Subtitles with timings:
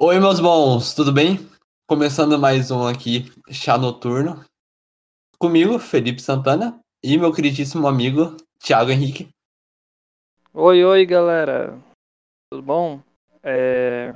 [0.00, 1.38] Oi, meus bons, tudo bem?
[1.84, 4.44] Começando mais um aqui, Chá Noturno.
[5.40, 9.28] Comigo, Felipe Santana, e meu queridíssimo amigo, Thiago Henrique.
[10.54, 11.76] Oi, oi, galera.
[12.48, 13.02] Tudo bom?
[13.42, 14.12] É...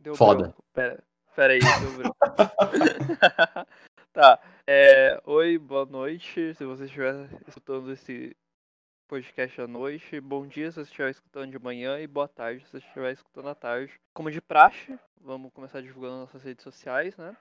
[0.00, 0.44] Deu Foda.
[0.44, 0.62] branco.
[0.72, 1.04] Pera,
[1.36, 2.16] pera aí, deu branco.
[4.14, 4.40] tá.
[4.66, 5.20] É...
[5.26, 6.54] Oi, boa noite.
[6.54, 8.34] Se você estiver escutando esse
[9.12, 12.70] podcast à noite, bom dia se você estiver escutando de manhã e boa tarde se
[12.70, 13.92] você estiver escutando à tarde.
[14.14, 17.36] Como de praxe, vamos começar divulgando nossas redes sociais, né?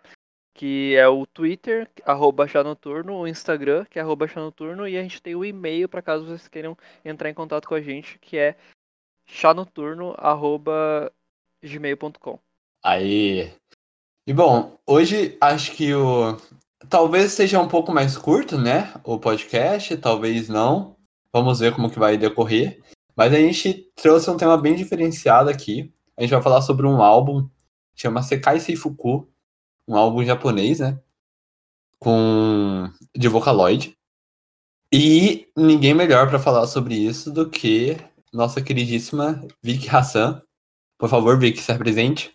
[0.53, 5.21] Que é o Twitter, arroba Noturno, o Instagram, que é arroba Noturno, e a gente
[5.21, 8.57] tem o e-mail para caso vocês queiram entrar em contato com a gente, que é
[9.25, 11.09] chanoturno, arroba
[11.63, 12.37] gmail.com.
[12.83, 13.49] Aí.
[14.27, 16.35] E bom, hoje acho que o.
[16.89, 18.93] Talvez seja um pouco mais curto, né?
[19.05, 20.99] O podcast, talvez não.
[21.33, 22.81] Vamos ver como que vai decorrer.
[23.15, 25.93] Mas a gente trouxe um tema bem diferenciado aqui.
[26.17, 27.49] A gente vai falar sobre um álbum,
[27.95, 29.27] chama Sekai Seifuku,
[29.87, 30.99] um álbum japonês, né?
[31.99, 33.97] Com de Vocaloid.
[34.91, 37.97] E ninguém melhor para falar sobre isso do que
[38.33, 40.41] nossa queridíssima Vicky Hassan.
[40.97, 42.33] Por favor, Vicky, se apresente.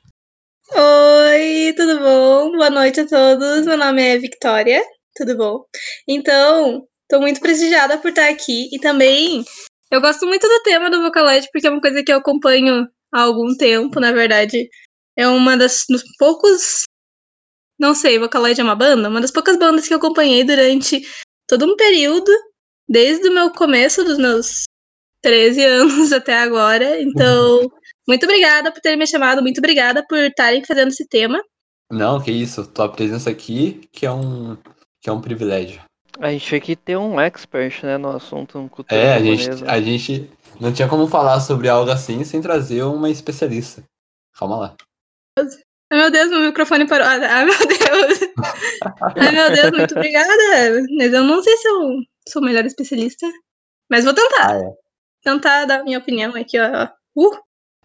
[0.75, 2.53] Oi, tudo bom?
[2.53, 3.67] Boa noite a todos.
[3.67, 4.83] Meu nome é Victoria.
[5.15, 5.65] Tudo bom?
[6.09, 9.45] Então, Tô muito prestigiada por estar aqui e também
[9.91, 13.23] eu gosto muito do tema do Vocaloid porque é uma coisa que eu acompanho há
[13.23, 14.69] algum tempo, na verdade.
[15.17, 16.85] É uma das dos poucos
[17.79, 21.03] não sei, Vocaloid é uma banda, uma das poucas bandas que eu acompanhei durante
[21.47, 22.31] todo um período,
[22.89, 24.65] desde o meu começo dos meus
[25.21, 27.01] 13 anos até agora.
[27.01, 27.71] Então,
[28.09, 31.43] muito obrigada por terem me chamado, muito obrigada por estarem fazendo esse tema.
[31.91, 34.57] Não, que isso, tua presença aqui que é um
[35.01, 35.86] que é um privilégio.
[36.21, 39.49] A gente tinha que ter um expert, né, no assunto um cultura É, a gente,
[39.67, 43.83] a gente não tinha como falar sobre algo assim sem trazer uma especialista.
[44.39, 44.77] Calma lá.
[45.91, 47.07] Ai meu Deus, meu microfone parou.
[47.07, 48.21] Ai meu Deus.
[49.17, 50.33] Ai meu Deus, muito obrigada.
[50.97, 53.27] Mas eu não sei se eu sou o melhor especialista.
[53.91, 54.51] Mas vou tentar.
[54.51, 54.75] Ah, é.
[55.23, 56.89] Tentar dar minha opinião aqui, ó.
[57.17, 57.39] Uh!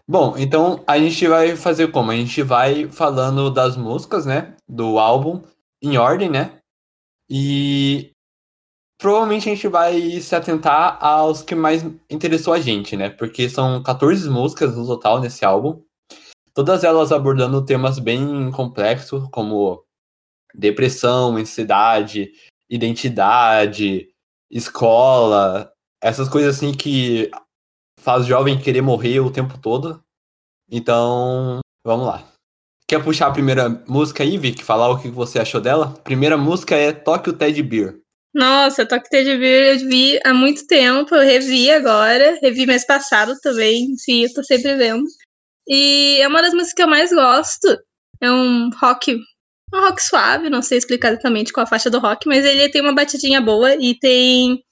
[0.08, 2.10] Bom, então a gente vai fazer como?
[2.10, 4.54] A gente vai falando das músicas, né?
[4.68, 5.42] Do álbum
[5.80, 6.58] em ordem, né?
[7.30, 8.12] E
[9.02, 13.10] provavelmente a gente vai se atentar aos que mais interessou a gente, né?
[13.10, 15.82] Porque são 14 músicas no total nesse álbum.
[16.54, 19.84] Todas elas abordando temas bem complexos, como
[20.54, 22.30] depressão, ansiedade,
[22.70, 24.08] identidade,
[24.48, 27.28] escola, essas coisas assim que
[27.98, 30.00] faz jovem querer morrer o tempo todo.
[30.70, 32.22] Então, vamos lá.
[32.86, 34.62] Quer puxar a primeira música aí, Vic?
[34.62, 35.88] Falar o que você achou dela?
[36.04, 38.02] Primeira música é Tokyo Ted Beer.
[38.34, 43.34] Nossa, Toque de Beer eu vi há muito tempo, eu revi agora, revi mês passado
[43.42, 45.04] também, sim, eu tô sempre vendo.
[45.68, 47.68] E é uma das músicas que eu mais gosto.
[48.22, 49.16] É um rock,
[49.74, 52.82] um rock suave, não sei explicar exatamente qual a faixa do rock, mas ele tem
[52.82, 54.62] uma batidinha boa e tem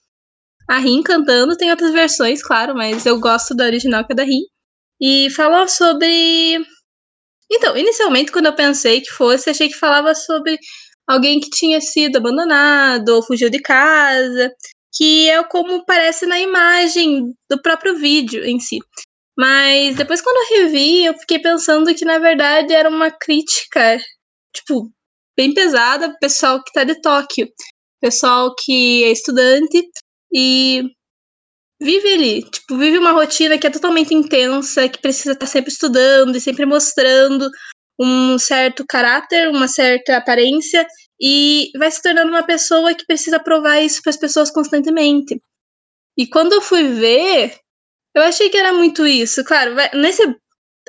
[0.68, 4.24] a Rin cantando, tem outras versões, claro, mas eu gosto da original que é da
[4.24, 4.42] Rin.
[5.00, 6.58] E falou sobre.
[7.52, 10.58] Então, inicialmente, quando eu pensei que fosse, achei que falava sobre
[11.10, 14.54] alguém que tinha sido abandonado ou fugiu de casa,
[14.94, 18.78] que é como parece na imagem do próprio vídeo em si.
[19.36, 23.98] Mas depois quando eu revi, eu fiquei pensando que na verdade era uma crítica,
[24.54, 24.88] tipo,
[25.36, 27.48] bem pesada pro pessoal que tá de Tóquio.
[28.00, 29.82] Pessoal que é estudante
[30.32, 30.82] e
[31.80, 35.72] vive ali, tipo, vive uma rotina que é totalmente intensa, que precisa estar tá sempre
[35.72, 37.50] estudando e sempre mostrando
[38.00, 40.86] um certo caráter, uma certa aparência
[41.20, 45.38] e vai se tornando uma pessoa que precisa provar isso para as pessoas constantemente.
[46.16, 47.58] E quando eu fui ver,
[48.14, 49.44] eu achei que era muito isso.
[49.44, 50.22] Claro, vai, nesse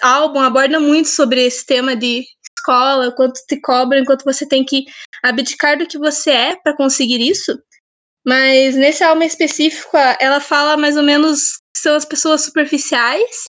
[0.01, 2.23] álbum aborda muito sobre esse tema de
[2.57, 4.85] escola, quanto te cobram, enquanto você tem que
[5.21, 7.59] abdicar do que você é para conseguir isso.
[8.25, 13.50] Mas nesse álbum específico, ela fala mais ou menos que são as pessoas superficiais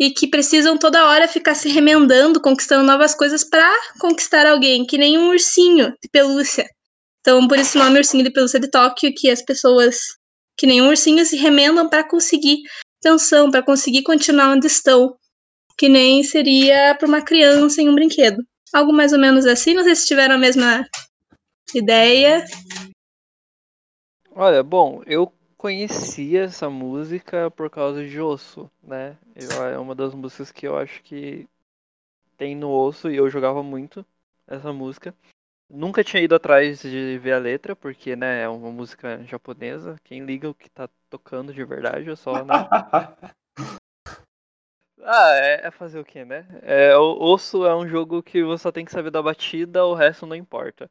[0.00, 3.70] e que precisam toda hora ficar se remendando, conquistando novas coisas para
[4.00, 6.66] conquistar alguém, que nem um ursinho de pelúcia.
[7.20, 9.98] Então, por isso o nome Ursinho de Pelúcia de Tóquio, que as pessoas,
[10.56, 12.62] que nem um ursinho, se remendam para conseguir
[12.98, 15.14] atenção, para conseguir continuar onde estão,
[15.76, 18.42] que nem seria para uma criança em um brinquedo.
[18.72, 20.82] Algo mais ou menos assim, não sei se tiveram a mesma
[21.74, 22.42] ideia.
[24.34, 29.14] Olha, bom, eu conhecia essa música por causa de Osso, né?
[29.44, 31.48] É uma das músicas que eu acho que
[32.36, 34.04] tem no Osso e eu jogava muito
[34.46, 35.14] essa música.
[35.68, 39.96] Nunca tinha ido atrás de ver a letra, porque, né, é uma música japonesa.
[40.02, 42.54] Quem liga o que tá tocando de verdade é só, né?
[45.02, 46.46] Ah, é, é fazer o quê, né?
[46.62, 49.94] É, o Osso é um jogo que você só tem que saber da batida, o
[49.94, 50.90] resto não importa.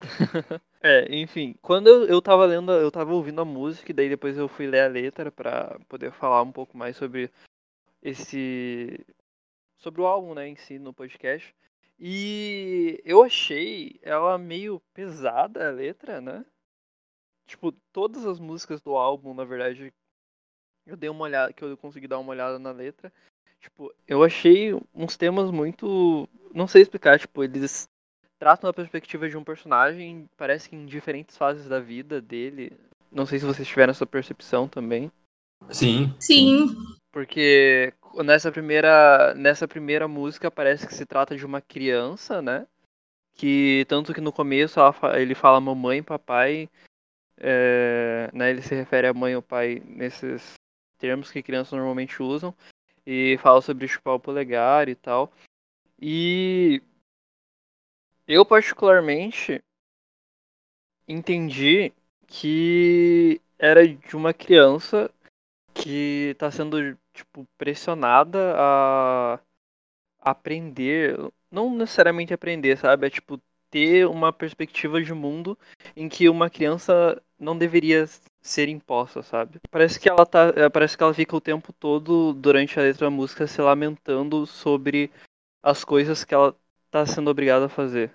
[0.82, 4.38] é, enfim, quando eu, eu tava lendo, eu tava ouvindo a música, e daí depois
[4.38, 7.30] eu fui ler a letra pra poder falar um pouco mais sobre
[8.02, 9.04] esse.
[9.78, 11.54] sobre o álbum, né, em si, no podcast.
[11.98, 16.44] E eu achei ela meio pesada, a letra, né?
[17.46, 19.92] Tipo, todas as músicas do álbum, na verdade,
[20.86, 23.12] eu dei uma olhada, que eu consegui dar uma olhada na letra.
[23.60, 26.28] Tipo, eu achei uns temas muito.
[26.54, 27.88] Não sei explicar, tipo, eles
[28.38, 32.72] tratam a perspectiva de um personagem, parece que em diferentes fases da vida dele.
[33.12, 35.12] Não sei se vocês tiveram essa percepção também.
[35.70, 36.14] Sim.
[36.18, 36.68] Sim.
[37.12, 37.92] Porque
[38.24, 42.66] nessa primeira, nessa primeira música parece que se trata de uma criança, né?
[43.34, 44.78] Que tanto que no começo
[45.16, 46.68] ele fala mamãe, papai,
[47.36, 48.50] é, né?
[48.50, 50.54] Ele se refere a mãe ou pai nesses
[50.98, 52.54] termos que crianças normalmente usam
[53.06, 55.32] e fala sobre chupar o polegar e tal.
[56.00, 56.82] E
[58.28, 59.62] eu particularmente
[61.08, 61.92] entendi
[62.26, 65.10] que era de uma criança
[65.74, 69.40] que está sendo tipo pressionada a
[70.20, 71.16] aprender,
[71.50, 73.06] não necessariamente aprender, sabe?
[73.06, 73.40] É tipo
[73.70, 75.56] ter uma perspectiva de mundo
[75.96, 78.06] em que uma criança não deveria
[78.42, 79.60] ser imposta, sabe?
[79.70, 83.06] Parece que ela tá, é, parece que ela fica o tempo todo durante a letra
[83.06, 85.10] da música se lamentando sobre
[85.62, 86.54] as coisas que ela
[86.90, 88.12] tá sendo obrigada a fazer.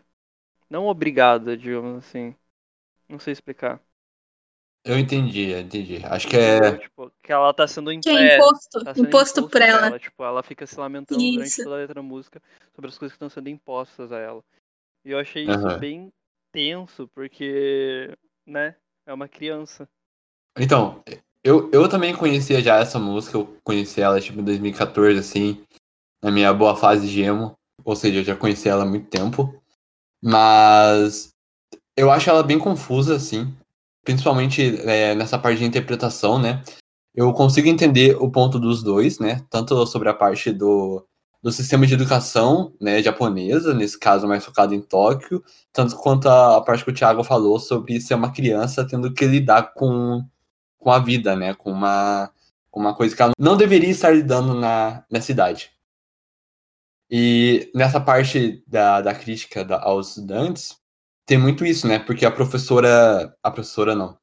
[0.69, 2.35] Não obrigada, digamos assim.
[3.09, 3.81] Não sei explicar.
[4.85, 5.99] Eu entendi, eu entendi.
[6.05, 6.77] Acho que é.
[6.77, 8.83] Tipo, que ela tá sendo, Que é imposto.
[8.83, 9.87] tá sendo imposto por ela.
[9.87, 9.99] ela.
[9.99, 11.63] Tipo, ela fica se lamentando durante Isso.
[11.63, 12.39] toda a letra da música
[12.75, 14.43] sobre as coisas que estão sendo impostas a ela.
[15.03, 15.69] E eu achei Aham.
[15.69, 16.13] isso bem
[16.51, 18.15] tenso, porque,
[18.45, 18.75] né,
[19.07, 19.89] é uma criança.
[20.55, 21.01] Então,
[21.43, 25.65] eu, eu também conhecia já essa música, eu conheci ela tipo em 2014, assim,
[26.23, 27.53] na minha boa fase de emo.
[27.83, 29.59] Ou seja, eu já conheci ela há muito tempo.
[30.23, 31.29] Mas
[31.97, 33.51] eu acho ela bem confusa, assim.
[34.05, 36.63] Principalmente é, nessa parte de interpretação, né?
[37.13, 39.43] Eu consigo entender o ponto dos dois, né?
[39.49, 41.05] Tanto sobre a parte do,
[41.41, 45.43] do sistema de educação né, japonesa, nesse caso mais focado em Tóquio,
[45.73, 49.25] tanto quanto a, a parte que o Thiago falou sobre ser uma criança tendo que
[49.25, 50.23] lidar com,
[50.77, 51.53] com a vida, né?
[51.53, 52.31] Com uma,
[52.73, 55.71] uma coisa que ela não deveria estar lidando na, na cidade.
[57.09, 60.77] E nessa parte da, da crítica da, aos estudantes,
[61.25, 61.99] tem muito isso, né?
[61.99, 63.35] Porque a professora.
[63.43, 64.17] A professora não.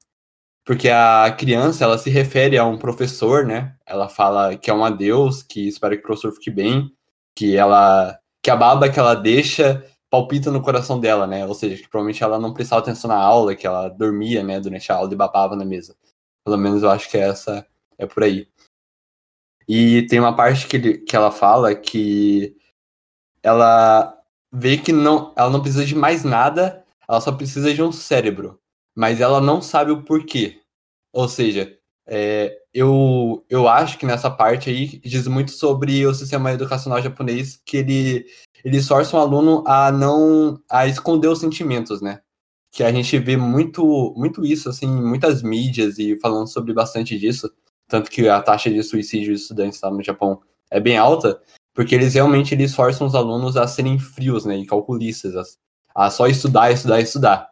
[0.65, 3.77] Porque a criança, ela se refere a um professor, né?
[3.87, 6.91] Ela fala que é um adeus, que espera que o professor fique bem,
[7.37, 8.19] que ela.
[8.43, 11.47] que a baba que ela deixa palpita no coração dela, né?
[11.47, 14.93] Ou seja, que provavelmente ela não prestava atenção na aula, que ela dormia, né, durante
[14.93, 15.97] a aula e babava na mesa.
[16.45, 17.67] Pelo menos eu acho que essa
[17.99, 18.47] é por aí.
[19.67, 22.55] E tem uma parte que, ele, que ela fala que
[23.43, 24.19] ela
[24.53, 26.82] vê que não, ela não precisa de mais nada,
[27.13, 28.59] ela só precisa de um cérebro,
[28.97, 30.63] mas ela não sabe o porquê.
[31.13, 31.77] Ou seja,
[32.07, 37.61] é, eu, eu acho que nessa parte aí diz muito sobre o sistema educacional japonês,
[37.67, 38.25] que ele,
[38.65, 42.21] ele força um aluno a não a esconder os sentimentos, né?
[42.73, 47.53] Que a gente vê muito, muito isso assim, muitas mídias e falando sobre bastante disso,
[47.89, 51.39] tanto que a taxa de suicídio de estudantes lá no Japão é bem alta,
[51.75, 55.35] porque eles realmente eles forçam os alunos a serem frios, né, e calculistas,
[55.95, 57.51] a, só estudar, estudar, estudar.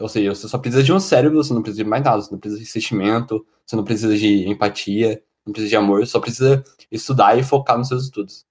[0.00, 2.32] Ou seja, você só precisa de um cérebro, você não precisa de mais nada, você
[2.32, 6.64] não precisa de sentimento, você não precisa de empatia, não precisa de amor, só precisa
[6.90, 8.46] estudar e focar nos seus estudos.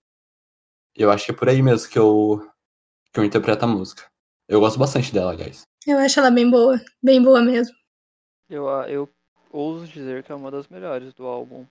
[0.96, 2.48] Eu acho que é por aí mesmo que eu,
[3.12, 4.04] que eu interpreto a música.
[4.48, 5.64] Eu gosto bastante dela, aliás.
[5.88, 6.80] Eu acho ela bem boa.
[7.02, 7.76] Bem boa mesmo.
[8.50, 9.10] Eu, eu
[9.50, 11.66] ouso dizer que é uma das melhores do álbum.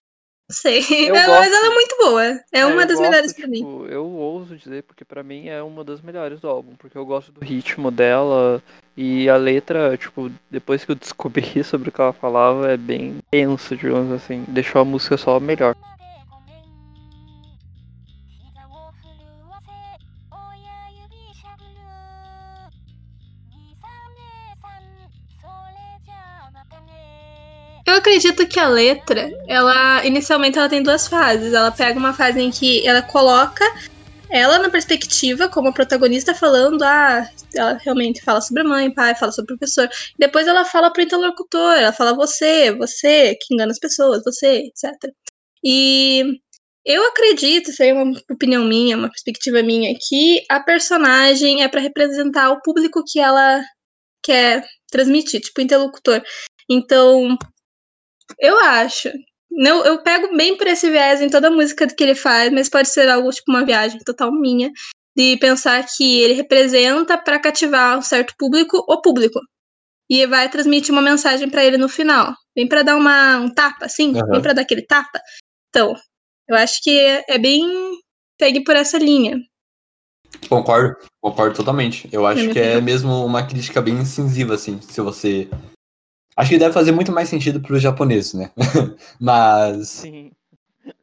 [0.51, 0.81] Sei.
[1.09, 1.45] Eu Mas gosto.
[1.45, 2.41] ela é muito boa.
[2.53, 3.59] É, uma eu das gosto, melhores pra mim.
[3.59, 7.07] tipo, Eu ouso dizer porque pra mim é uma das melhores do álbum, porque eu
[7.07, 8.63] gosto do ritmo dela
[8.97, 13.19] e a letra, tipo, depois que eu descobri sobre o que ela falava, é bem
[13.31, 14.45] tenso, digamos assim.
[14.49, 15.75] Deixou a música só melhor.
[28.01, 31.53] Acredito que a letra, ela inicialmente ela tem duas fases.
[31.53, 33.65] Ela pega uma fase em que ela coloca
[34.31, 39.33] ela na perspectiva como protagonista falando, ah, ela realmente fala sobre a mãe, pai, fala
[39.33, 39.89] sobre o professor.
[40.19, 45.13] Depois ela fala pro interlocutor, ela fala você, você que engana as pessoas, você, etc.
[45.65, 46.41] E
[46.85, 51.69] eu acredito, isso aí é uma opinião minha, uma perspectiva minha, que a personagem é
[51.69, 53.63] para representar o público que ela
[54.23, 56.23] quer transmitir, tipo interlocutor.
[56.69, 57.37] Então,
[58.39, 59.11] eu acho
[59.51, 62.89] Não, eu pego bem por esse viés em toda música que ele faz, mas pode
[62.89, 64.71] ser algo tipo uma viagem total minha
[65.17, 69.41] de pensar que ele representa para cativar um certo público o público
[70.09, 72.35] e vai transmitir uma mensagem para ele no final.
[72.57, 74.31] Vem para dar uma, um tapa, assim, Aham.
[74.33, 75.21] vem para dar aquele tapa.
[75.69, 75.95] Então,
[76.49, 77.63] eu acho que é, é bem
[78.37, 79.39] pegue por essa linha.
[80.49, 82.09] Concordo, concordo totalmente.
[82.11, 82.83] Eu acho que é opinião.
[82.83, 85.49] mesmo uma crítica bem incisiva, assim, se você.
[86.41, 88.51] Acho que deve fazer muito mais sentido para os japoneses, né?
[89.21, 90.33] mas, Sim.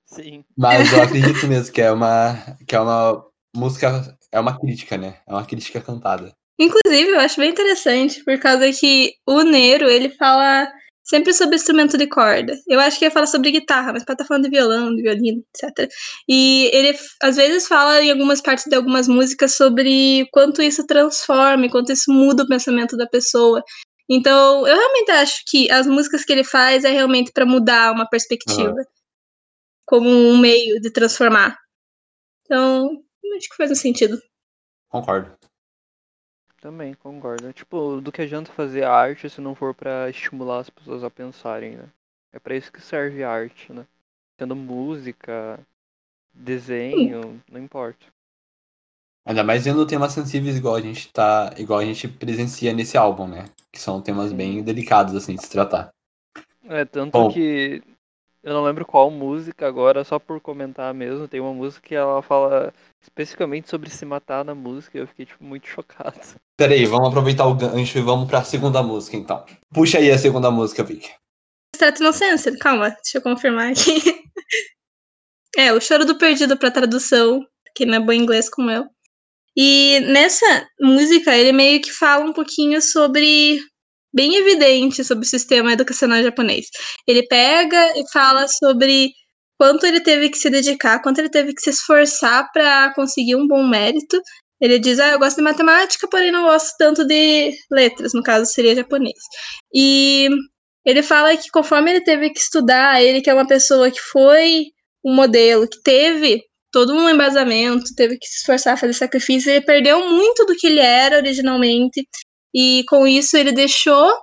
[0.03, 0.43] Sim.
[0.57, 3.23] mas eu acredito mesmo que é uma, que é uma
[3.55, 5.17] música, é uma crítica, né?
[5.27, 6.33] É uma crítica cantada.
[6.59, 10.67] Inclusive, eu acho bem interessante, por causa que o Nero, ele fala
[11.03, 12.57] sempre sobre instrumento de corda.
[12.67, 15.43] Eu acho que ele fala sobre guitarra, mas pode estar falando de violão, de violino,
[15.53, 15.87] etc.
[16.27, 21.67] E ele, às vezes, fala em algumas partes de algumas músicas sobre quanto isso transforma,
[21.67, 23.63] e quanto isso muda o pensamento da pessoa.
[24.09, 28.09] Então, eu realmente acho que as músicas que ele faz é realmente para mudar uma
[28.09, 28.75] perspectiva,
[29.85, 31.57] como um meio de transformar.
[32.43, 33.03] Então,
[33.35, 34.21] acho que faz um sentido.
[34.89, 35.37] Concordo.
[36.61, 37.51] Também, concordo.
[37.53, 41.75] Tipo, do que adianta fazer arte se não for pra estimular as pessoas a pensarem,
[41.75, 41.89] né?
[42.31, 43.85] É pra isso que serve a arte, né?
[44.39, 45.59] Sendo música,
[46.33, 48.05] desenho, não importa.
[49.27, 51.53] Ainda mais vendo temas sensíveis igual a gente tá.
[51.57, 53.49] igual a gente presencia nesse álbum, né?
[53.69, 55.89] Que são temas bem delicados, assim, de se tratar.
[56.69, 57.29] É, tanto Bom.
[57.29, 57.83] que
[58.41, 62.21] eu não lembro qual música agora, só por comentar mesmo, tem uma música que ela
[62.21, 66.17] fala especificamente sobre se matar na música e eu fiquei, tipo, muito chocado.
[66.55, 69.45] Pera aí, vamos aproveitar o gancho e vamos pra segunda música, então.
[69.73, 71.09] Puxa aí a segunda música, Vic.
[71.75, 74.01] Extrato inocência, calma, deixa eu confirmar aqui.
[75.55, 77.43] É, o choro do perdido pra tradução,
[77.73, 78.87] que não é bom inglês como eu.
[79.57, 83.59] E nessa música ele meio que fala um pouquinho sobre
[84.13, 86.67] bem evidente sobre o sistema educacional japonês.
[87.07, 89.11] Ele pega e fala sobre
[89.59, 93.47] quanto ele teve que se dedicar, quanto ele teve que se esforçar para conseguir um
[93.47, 94.21] bom mérito.
[94.61, 98.45] Ele diz: "Ah, eu gosto de matemática, porém não gosto tanto de letras", no caso
[98.51, 99.17] seria japonês.
[99.73, 100.29] E
[100.85, 104.65] ele fala que conforme ele teve que estudar, ele que é uma pessoa que foi
[105.05, 106.43] um modelo, que teve
[106.77, 110.67] todo um embasamento, teve que se esforçar a fazer sacrifício, ele perdeu muito do que
[110.67, 112.07] ele era originalmente,
[112.53, 114.15] e com isso ele deixou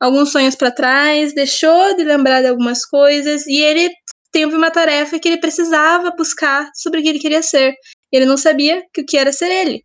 [0.00, 3.90] alguns sonhos para trás, deixou de lembrar de algumas coisas, e ele
[4.32, 7.74] teve uma tarefa que ele precisava buscar sobre o que ele queria ser.
[8.10, 9.82] Ele não sabia que o que era ser ele.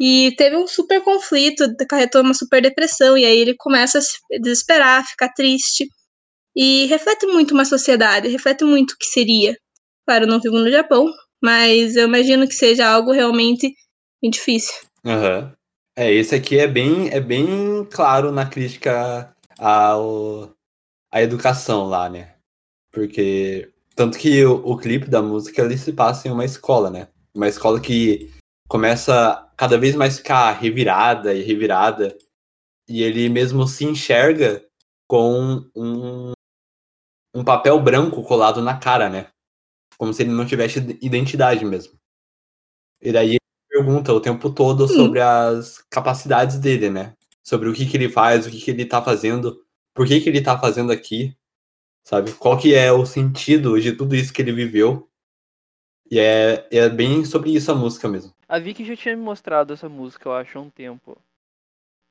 [0.00, 4.16] E teve um super conflito, acarretou uma super depressão, e aí ele começa a se
[4.40, 5.88] desesperar, ficar triste.
[6.54, 9.56] E reflete muito uma sociedade, reflete muito o que seria.
[10.06, 11.06] Claro, não vivo no Japão,
[11.42, 13.74] mas eu imagino que seja algo realmente
[14.22, 14.74] difícil.
[15.04, 15.52] Aham.
[15.96, 20.50] É, esse aqui é bem, é bem claro na crítica ao,
[21.12, 22.34] à educação lá, né?
[22.92, 23.70] Porque.
[23.94, 27.08] Tanto que o, o clipe da música ele se passa em uma escola, né?
[27.34, 28.32] Uma escola que
[28.66, 32.16] começa cada vez mais ficar revirada e revirada.
[32.88, 34.64] E ele mesmo se enxerga
[35.06, 36.32] com um,
[37.34, 39.31] um papel branco colado na cara, né?
[39.96, 41.94] Como se ele não tivesse identidade mesmo.
[43.00, 47.14] E daí ele pergunta o tempo todo sobre as capacidades dele, né?
[47.42, 49.60] Sobre o que, que ele faz, o que, que ele tá fazendo,
[49.94, 51.36] por que, que ele tá fazendo aqui,
[52.04, 52.32] sabe?
[52.32, 55.08] Qual que é o sentido de tudo isso que ele viveu.
[56.10, 58.34] E é, é bem sobre isso a música mesmo.
[58.48, 61.16] A Vicky já tinha me mostrado essa música, eu acho, há um tempo.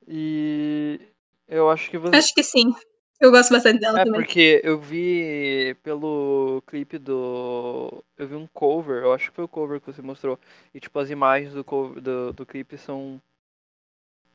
[0.07, 0.99] E
[1.47, 2.15] eu acho que você.
[2.15, 2.73] Acho que sim.
[3.21, 4.21] Eu gosto bastante dela É também.
[4.21, 8.03] porque eu vi pelo clipe do.
[8.17, 10.39] Eu vi um cover, eu acho que foi o cover que você mostrou.
[10.73, 13.21] E tipo, as imagens do, cover, do, do clipe são.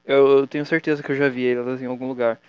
[0.05, 2.40] Eu, eu tenho certeza que eu já vi elas em algum lugar.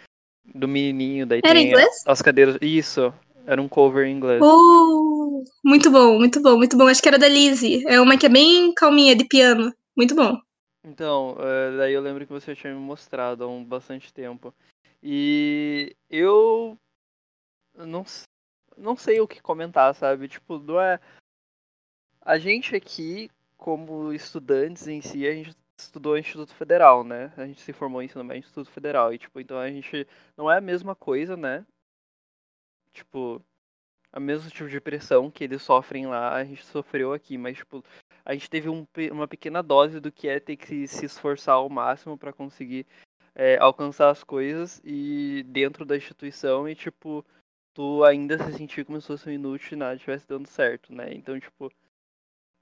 [0.46, 2.04] Do menininho, daí Era em tem inglês?
[2.06, 2.58] as cadeiras.
[2.62, 3.12] Isso,
[3.48, 4.42] era um cover em inglês.
[4.42, 6.88] Uh, muito bom, muito bom, muito bom.
[6.88, 7.84] Acho que era da Lizzie.
[7.88, 9.74] É uma que é bem calminha de piano.
[9.96, 10.38] Muito bom.
[10.86, 14.54] Então, eh, daí eu lembro que você tinha me mostrado há um bastante tempo.
[15.02, 16.78] E eu
[17.76, 18.04] não,
[18.78, 20.28] não sei o que comentar, sabe?
[20.28, 21.00] Tipo, não é.
[22.22, 27.32] A gente aqui, como estudantes em si, a gente estudou em Instituto Federal, né?
[27.38, 29.14] A gente se formou em ensino médio Instituto Federal.
[29.14, 30.08] E, tipo, então a gente.
[30.36, 31.66] Não é a mesma coisa, né?
[32.94, 33.42] Tipo,
[34.12, 37.84] a mesmo tipo de pressão que eles sofrem lá, a gente sofreu aqui, mas, tipo,
[38.26, 41.70] a gente teve um uma pequena dose do que é ter que se esforçar ao
[41.70, 42.86] máximo para conseguir
[43.38, 47.24] é, alcançar as coisas e dentro da instituição e, tipo,
[47.74, 51.14] tu ainda se sentir como se fosse um inútil e nada estivesse dando certo, né?
[51.14, 51.72] Então, tipo,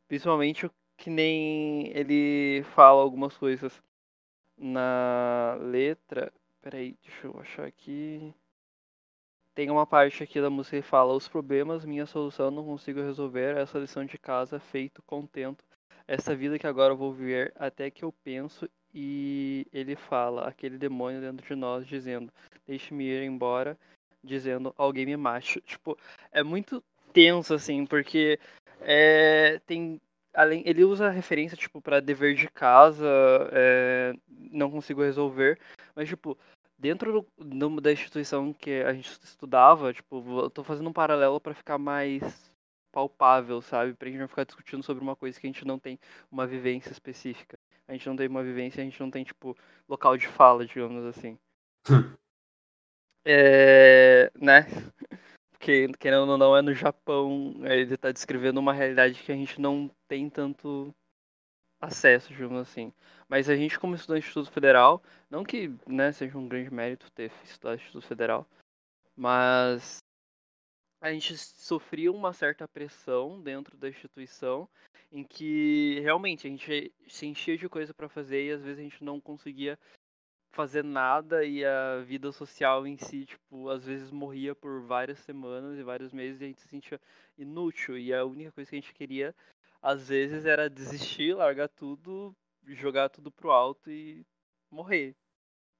[0.07, 3.81] principalmente que nem ele fala algumas coisas
[4.57, 6.33] na letra.
[6.61, 8.33] Peraí, deixa eu achar aqui.
[9.53, 13.57] tem uma parte aqui da música que fala: Os problemas, minha solução, não consigo resolver.
[13.57, 15.63] Essa lição de casa, feito, contento.
[16.07, 18.69] Essa vida que agora vou viver, até que eu penso.
[18.97, 22.31] E ele fala: Aquele demônio dentro de nós, dizendo:
[22.65, 23.77] Deixe-me ir embora.
[24.23, 25.59] Dizendo: Alguém me mate.
[25.61, 25.97] Tipo,
[26.31, 28.39] é muito tenso, assim, porque
[28.79, 29.99] é, tem.
[30.33, 33.05] Além, ele usa referência, tipo, pra dever de casa,
[33.51, 34.13] é,
[34.51, 35.59] não consigo resolver.
[35.95, 36.37] Mas, tipo,
[36.77, 41.53] dentro do, da instituição que a gente estudava, tipo, eu tô fazendo um paralelo pra
[41.53, 42.51] ficar mais
[42.91, 43.93] palpável, sabe?
[43.93, 45.99] Pra gente não ficar discutindo sobre uma coisa que a gente não tem
[46.31, 47.54] uma vivência específica.
[47.87, 49.55] A gente não tem uma vivência, a gente não tem, tipo,
[49.87, 51.37] local de fala, digamos assim.
[53.25, 54.65] é, né?
[55.51, 59.59] Porque, querendo ou não, é no Japão, ele tá descrevendo uma realidade que a gente
[59.59, 60.93] não tem tanto
[61.81, 62.91] acesso, digamos assim.
[63.27, 67.11] Mas a gente, como estudante do Instituto Federal, não que né, seja um grande mérito
[67.11, 68.47] ter estudado Instituto Federal,
[69.15, 70.03] mas
[71.05, 74.67] a gente sofria uma certa pressão dentro da instituição
[75.11, 78.81] em que realmente a gente se enchia de coisa para fazer e às vezes a
[78.81, 79.77] gente não conseguia
[80.51, 85.77] fazer nada e a vida social em si, tipo, às vezes morria por várias semanas
[85.77, 86.99] e vários meses e a gente se sentia
[87.37, 89.35] inútil e a única coisa que a gente queria
[89.83, 92.35] às vezes era desistir, largar tudo,
[92.65, 94.25] jogar tudo pro alto e
[94.71, 95.15] morrer.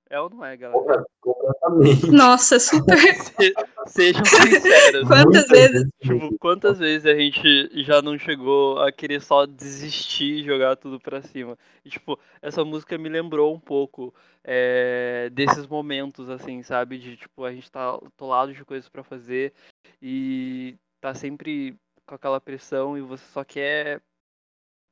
[0.08, 1.04] É ou não é, galera?
[1.20, 2.12] Completamente.
[2.12, 2.96] Nossa, super.
[3.88, 5.08] Se- Sejam sinceros.
[5.08, 5.86] Quantas vezes?
[6.02, 11.00] Tipo, quantas vezes a gente já não chegou a querer só desistir e jogar tudo
[11.00, 11.58] pra cima?
[11.84, 14.14] E, tipo, essa música me lembrou um pouco
[14.44, 16.98] é, desses momentos, assim, sabe?
[16.98, 19.54] De, tipo, a gente tá atolado de coisas pra fazer
[20.02, 21.76] e tá sempre
[22.06, 24.02] com aquela pressão e você só quer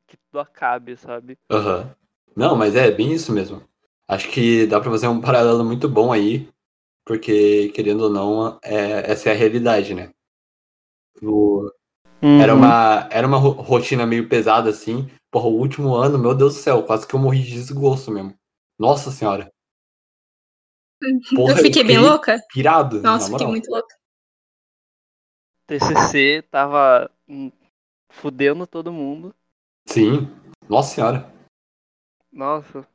[0.07, 1.37] que tudo acabe, sabe?
[1.49, 1.89] Aham.
[2.35, 3.63] Não, mas é bem isso mesmo.
[4.07, 6.47] Acho que dá pra fazer um paralelo muito bom aí,
[7.05, 10.11] porque, querendo ou não, é, essa é a realidade, né?
[11.21, 11.69] O-
[12.21, 12.59] Era Uhum.
[12.59, 15.09] uma, era uma ro- rotina meio pesada, assim.
[15.29, 18.33] Porra, o último ano, meu Deus do céu, quase que eu morri de desgosto mesmo.
[18.79, 19.51] Nossa senhora.
[21.35, 22.37] Porra, eu fiquei bem louca?
[22.51, 23.93] Pirado, Nossa, fiquei muito louca.
[25.67, 27.09] TCC tava
[28.09, 29.35] fudendo todo mundo.
[29.85, 30.27] Sim,
[30.69, 31.33] nossa senhora.
[32.31, 32.87] Nossa.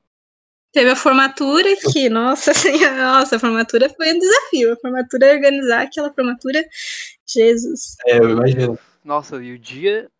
[0.72, 4.72] Teve a formatura que, nossa senhora, nossa, a formatura foi um desafio.
[4.72, 6.62] A formatura organizar aquela formatura,
[7.26, 7.96] Jesus.
[8.06, 8.78] É, eu imagino.
[9.04, 10.10] Nossa, e o dia.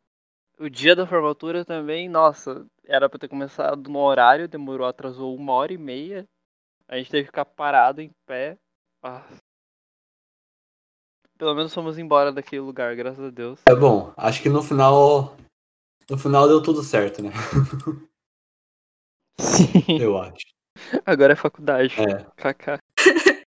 [0.60, 5.52] O dia da formatura também, nossa, era pra ter começado no horário, demorou, atrasou uma
[5.52, 6.26] hora e meia.
[6.88, 8.56] A gente teve que ficar parado em pé.
[9.00, 9.22] Ah.
[11.38, 13.60] Pelo menos fomos embora daquele lugar, graças a Deus.
[13.68, 15.36] É bom, acho que no final.
[16.10, 17.30] No final deu tudo certo, né?
[19.40, 19.98] Sim.
[20.00, 20.46] Eu acho.
[21.04, 21.94] Agora é faculdade.
[22.00, 22.24] É.
[22.36, 22.78] KK.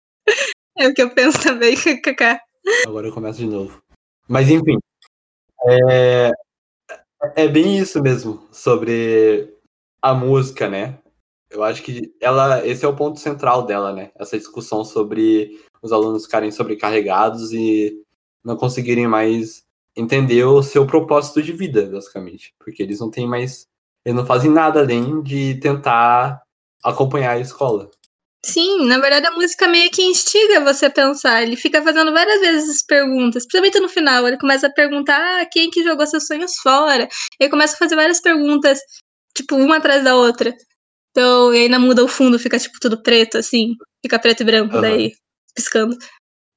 [0.80, 2.40] É o que eu penso também, kkk.
[2.86, 3.82] Agora eu começo de novo.
[4.28, 4.78] Mas enfim.
[5.68, 6.32] É,
[7.36, 9.56] é bem isso mesmo, sobre
[10.00, 11.00] a música, né?
[11.50, 14.12] Eu acho que ela, esse é o ponto central dela, né?
[14.20, 18.00] Essa discussão sobre os alunos ficarem sobrecarregados e
[18.44, 19.64] não conseguirem mais
[19.96, 22.54] entender o seu propósito de vida, basicamente.
[22.60, 23.68] Porque eles não têm mais.
[24.08, 26.42] Eles não fazem nada além de tentar
[26.82, 27.92] acompanhar a escola.
[28.46, 31.44] Sim, na verdade a música meio que instiga você a pensar.
[31.44, 34.26] Ele fica fazendo várias vezes as perguntas, principalmente no final.
[34.26, 37.10] Ele começa a perguntar ah, quem que jogou seus sonhos fora.
[37.38, 38.80] Ele começa a fazer várias perguntas,
[39.36, 40.56] tipo, uma atrás da outra.
[41.12, 43.74] Então, e ainda muda o fundo, fica tipo tudo preto, assim.
[44.02, 44.82] Fica preto e branco, Aham.
[44.84, 45.12] daí
[45.54, 45.98] piscando.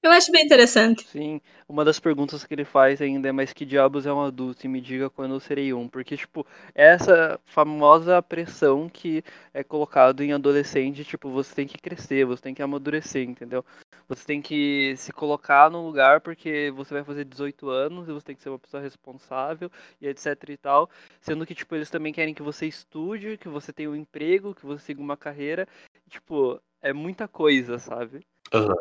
[0.03, 1.07] Eu acho bem interessante.
[1.07, 4.65] Sim, uma das perguntas que ele faz ainda é: Mas que diabos é um adulto?
[4.65, 5.89] E me diga quando eu serei um.
[5.89, 12.25] Porque, tipo, essa famosa pressão que é colocado em adolescente: tipo, você tem que crescer,
[12.25, 13.65] você tem que amadurecer, entendeu?
[14.09, 18.27] Você tem que se colocar no lugar porque você vai fazer 18 anos e você
[18.27, 20.89] tem que ser uma pessoa responsável e etc e tal.
[21.21, 24.65] Sendo que, tipo, eles também querem que você estude, que você tenha um emprego, que
[24.67, 25.67] você siga uma carreira.
[26.09, 28.21] Tipo, é muita coisa, sabe?
[28.53, 28.75] Aham.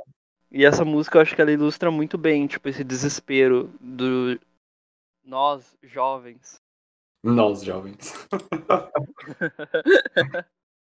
[0.52, 4.40] E essa música eu acho que ela ilustra muito bem, tipo, esse desespero do
[5.24, 6.60] nós jovens.
[7.24, 8.14] Nós, jovens.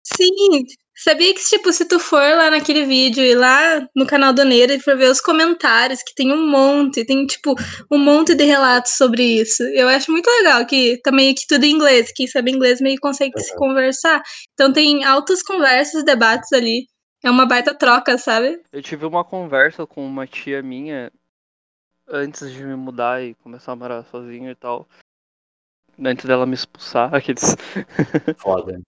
[0.03, 4.43] Sim, sabia que, tipo, se tu for lá naquele vídeo e lá no canal do
[4.43, 7.53] Neira e for ver os comentários, que tem um monte, tem, tipo,
[7.91, 9.61] um monte de relatos sobre isso.
[9.63, 12.97] Eu acho muito legal que tá meio que tudo em inglês, quem sabe inglês meio
[12.99, 14.21] consegue se conversar.
[14.53, 16.87] Então tem altas conversas, debates ali.
[17.23, 18.63] É uma baita troca, sabe?
[18.71, 21.11] Eu tive uma conversa com uma tia minha
[22.07, 24.87] antes de me mudar e começar a morar sozinho e tal.
[26.03, 27.55] Antes dela me expulsar, aqueles.
[28.37, 28.81] Foda.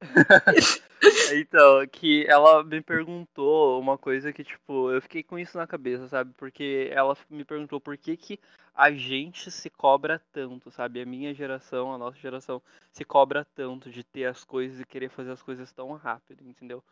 [1.32, 6.08] Então, que ela me perguntou uma coisa que, tipo, eu fiquei com isso na cabeça,
[6.08, 6.34] sabe?
[6.36, 8.40] Porque ela me perguntou por que, que
[8.74, 11.00] a gente se cobra tanto, sabe?
[11.00, 15.08] A minha geração, a nossa geração, se cobra tanto de ter as coisas e querer
[15.08, 16.82] fazer as coisas tão rápido, entendeu?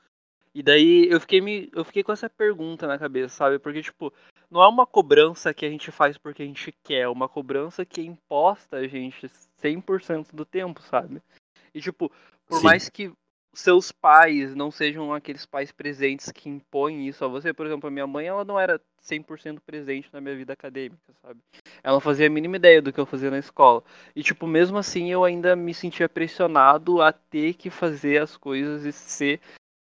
[0.56, 3.58] E daí eu fiquei, me, eu fiquei com essa pergunta na cabeça, sabe?
[3.58, 4.10] Porque, tipo,
[4.50, 7.84] não é uma cobrança que a gente faz porque a gente quer, é uma cobrança
[7.84, 9.28] que é imposta a gente
[9.62, 11.20] 100% do tempo, sabe?
[11.74, 12.10] E, tipo,
[12.46, 12.64] por Sim.
[12.64, 13.12] mais que
[13.52, 17.90] seus pais não sejam aqueles pais presentes que impõem isso a você, por exemplo, a
[17.90, 21.38] minha mãe, ela não era 100% presente na minha vida acadêmica, sabe?
[21.82, 23.84] Ela não fazia a mínima ideia do que eu fazia na escola.
[24.14, 28.86] E, tipo, mesmo assim, eu ainda me sentia pressionado a ter que fazer as coisas
[28.86, 29.38] e ser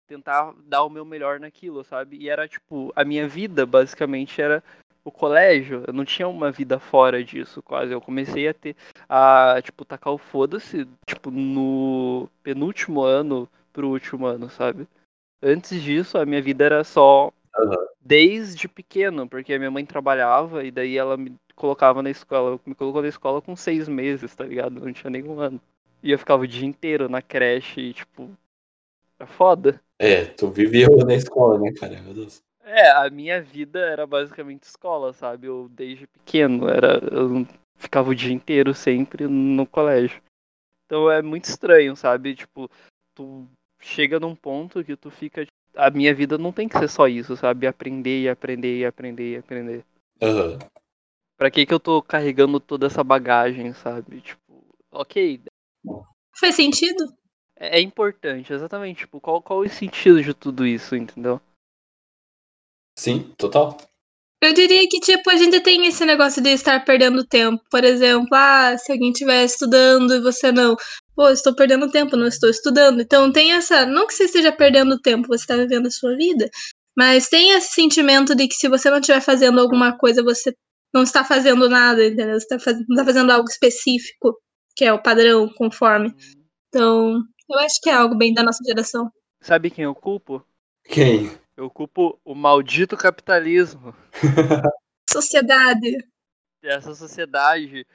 [0.07, 2.17] tentar dar o meu melhor naquilo, sabe?
[2.17, 4.63] E era tipo, a minha vida basicamente era
[5.05, 5.85] o colégio.
[5.87, 7.93] Eu não tinha uma vida fora disso, quase.
[7.93, 8.75] Eu comecei a ter
[9.09, 14.89] a, tipo, tacar o foda-se, tipo, no penúltimo ano pro último ano, sabe?
[15.43, 17.87] Antes disso, a minha vida era só Aham.
[18.01, 22.75] desde pequeno, porque a minha mãe trabalhava e daí ela me colocava na escola, me
[22.75, 24.81] colocou na escola com seis meses, tá ligado?
[24.81, 25.61] Não tinha nenhum ano.
[26.03, 28.31] E eu ficava o dia inteiro na creche e, tipo,
[29.19, 29.81] é foda.
[30.05, 31.99] É, tu vivia na escola, né, cara?
[32.03, 32.43] Meu Deus.
[32.63, 35.47] É, a minha vida era basicamente escola, sabe?
[35.47, 40.21] Eu desde pequeno era, eu ficava o dia inteiro sempre no colégio.
[40.85, 42.35] Então é muito estranho, sabe?
[42.35, 42.69] Tipo,
[43.15, 43.49] tu
[43.81, 47.35] chega num ponto que tu fica, a minha vida não tem que ser só isso,
[47.35, 47.67] sabe?
[47.67, 49.85] Aprender e aprender e aprender e aprender.
[50.21, 50.59] Aham.
[51.39, 54.21] Pra que que eu tô carregando toda essa bagagem, sabe?
[54.21, 55.41] Tipo, OK,
[56.39, 57.05] Faz sentido?
[57.57, 61.41] É é importante, exatamente, tipo, qual qual o sentido de tudo isso, entendeu?
[62.99, 63.77] Sim, total.
[64.45, 67.65] Eu diria que, tipo, a gente tem esse negócio de estar perdendo tempo.
[67.71, 70.77] Por exemplo, ah, se alguém estiver estudando e você não.
[71.17, 73.01] Pô, estou perdendo tempo, não estou estudando.
[73.01, 73.87] Então tem essa.
[73.87, 76.51] Não que você esteja perdendo tempo, você está vivendo a sua vida.
[76.97, 80.55] Mas tem esse sentimento de que se você não estiver fazendo alguma coisa, você
[80.93, 82.39] não está fazendo nada, entendeu?
[82.39, 82.77] Você tá faz...
[82.77, 84.39] não está fazendo algo específico,
[84.77, 86.15] que é o padrão, conforme.
[86.69, 89.11] Então, eu acho que é algo bem da nossa geração.
[89.41, 90.45] Sabe quem eu culpo?
[90.85, 91.31] Quem?
[91.57, 93.95] Eu culpo o maldito capitalismo.
[95.11, 95.97] Sociedade.
[96.63, 97.87] Essa sociedade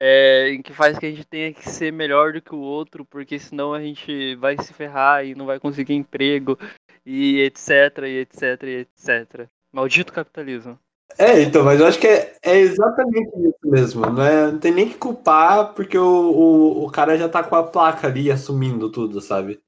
[0.00, 3.04] é, em que faz que a gente tenha que ser melhor do que o outro,
[3.04, 6.58] porque senão a gente vai se ferrar e não vai conseguir emprego,
[7.04, 9.48] e etc, e etc, e etc.
[9.72, 10.78] Maldito capitalismo.
[11.18, 14.06] É, então, mas eu acho que é, é exatamente isso mesmo.
[14.06, 17.56] Não, é, não tem nem que culpar, porque o, o, o cara já tá com
[17.56, 19.60] a placa ali assumindo tudo, sabe?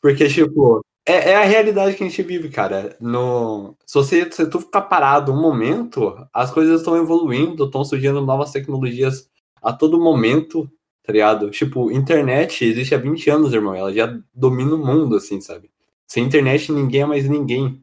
[0.00, 2.96] Porque, tipo, é, é a realidade que a gente vive, cara.
[3.00, 8.20] No, se, você, se tu ficar parado um momento, as coisas estão evoluindo, estão surgindo
[8.20, 9.28] novas tecnologias
[9.62, 10.70] a todo momento,
[11.02, 11.50] tá ligado?
[11.50, 13.74] Tipo, internet existe há 20 anos, irmão.
[13.74, 15.70] Ela já domina o mundo, assim, sabe?
[16.06, 17.80] Sem internet, ninguém é mais ninguém.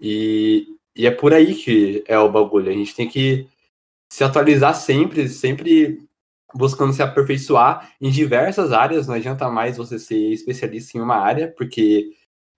[0.00, 0.66] E,
[1.00, 2.68] e é por aí que é o bagulho.
[2.70, 3.48] A gente tem que
[4.12, 6.06] se atualizar sempre, sempre
[6.54, 9.06] buscando se aperfeiçoar em diversas áreas.
[9.06, 12.12] Não adianta mais você ser especialista em uma área, porque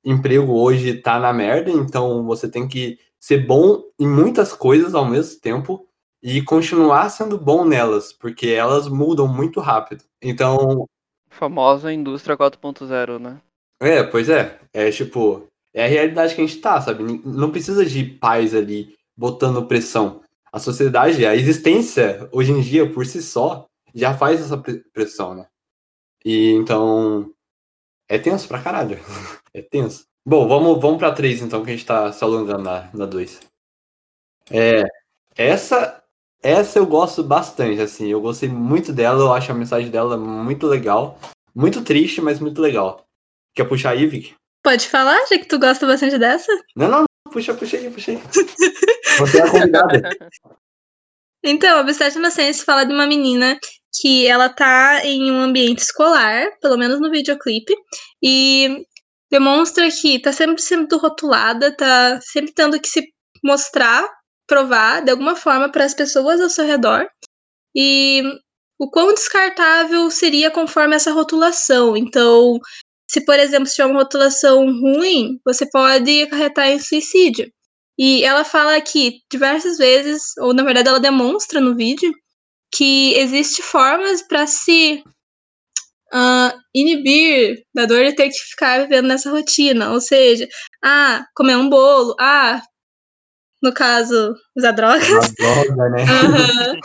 [0.04, 5.04] emprego hoje tá na merda, então você tem que ser bom em muitas coisas ao
[5.04, 5.86] mesmo tempo
[6.20, 10.02] e continuar sendo bom nelas, porque elas mudam muito rápido.
[10.20, 10.88] Então,
[11.30, 13.40] Famosa indústria 4.0, né?
[13.80, 17.02] é, pois é, é tipo, é a realidade que a gente tá, sabe?
[17.24, 20.22] Não precisa de pais ali botando pressão.
[20.52, 25.34] A sociedade, a existência hoje em dia por si só já faz essa pre- pressão,
[25.34, 25.46] né?
[26.24, 27.32] E então
[28.08, 28.98] é tenso pra caralho.
[29.54, 30.06] É tenso.
[30.24, 33.38] Bom, vamos, vamos pra 3 então, que a gente tá se alongando na, na 2.
[34.50, 34.82] É,
[35.36, 36.02] essa,
[36.42, 40.66] essa eu gosto bastante, assim, eu gostei muito dela, eu acho a mensagem dela muito
[40.66, 41.18] legal.
[41.54, 43.04] Muito triste, mas muito legal.
[43.54, 44.34] Quer puxar aí, Vic?
[44.62, 46.52] Pode falar, já que tu gosta bastante dessa?
[46.76, 48.18] Não, não, puxa, puxa aí, puxa aí.
[49.18, 50.02] Você é a convidada.
[51.44, 53.58] Então, Obsessed Innocence fala de uma menina
[54.00, 57.74] que ela tá em um ambiente escolar, pelo menos no videoclipe,
[58.22, 58.86] e
[59.28, 63.02] demonstra que tá sempre sendo rotulada, tá sempre tendo que se
[63.42, 64.08] mostrar,
[64.46, 67.08] provar de alguma forma para as pessoas ao seu redor.
[67.74, 68.22] E
[68.78, 71.96] o quão descartável seria conforme essa rotulação.
[71.96, 72.58] Então,
[73.12, 77.52] se por exemplo, se tiver uma rotulação ruim, você pode acarretar em suicídio.
[77.98, 82.10] E ela fala aqui diversas vezes, ou na verdade ela demonstra no vídeo,
[82.74, 85.04] que existe formas para se
[86.10, 89.92] ah, inibir da dor de ter que ficar vivendo nessa rotina.
[89.92, 90.48] Ou seja,
[90.82, 92.62] ah, comer um bolo, ah,
[93.62, 95.06] no caso, usar drogas.
[95.38, 96.02] Uma droga, né?
[96.04, 96.80] Aham.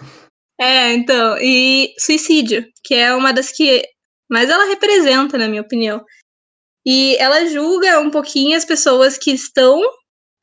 [0.62, 3.82] É, então, e suicídio, que é uma das que
[4.30, 6.04] mas ela representa, na minha opinião.
[6.86, 9.82] E ela julga um pouquinho as pessoas que estão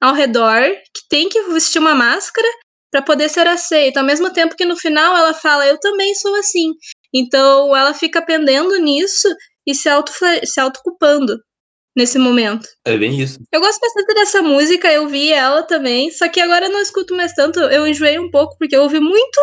[0.01, 0.61] ao redor,
[0.93, 2.47] que tem que vestir uma máscara
[2.91, 6.35] para poder ser aceita, ao mesmo tempo que no final ela fala, eu também sou
[6.35, 6.73] assim.
[7.13, 9.27] Então ela fica pendendo nisso
[9.65, 10.11] e se auto
[10.43, 11.37] se autoculpando
[11.95, 12.67] nesse momento.
[12.85, 13.39] É bem isso.
[13.51, 17.15] Eu gosto bastante dessa música, eu vi ela também, só que agora eu não escuto
[17.15, 19.39] mais tanto, eu enjoei um pouco, porque eu ouvi muito,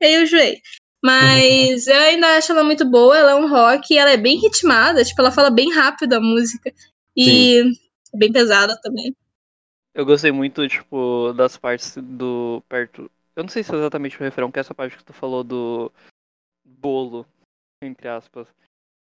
[0.00, 0.60] e eu enjoei.
[1.02, 5.04] Mas eu ainda acho ela muito boa, ela é um rock, ela é bem ritmada,
[5.04, 6.72] tipo, ela fala bem rápido a música.
[7.16, 7.60] E
[8.14, 9.14] é bem pesada também.
[9.94, 12.62] Eu gostei muito, tipo, das partes do.
[12.68, 13.10] perto.
[13.34, 15.44] Eu não sei se é exatamente o refrão, que é essa parte que tu falou
[15.44, 15.92] do
[16.64, 17.26] bolo,
[17.82, 18.46] entre aspas.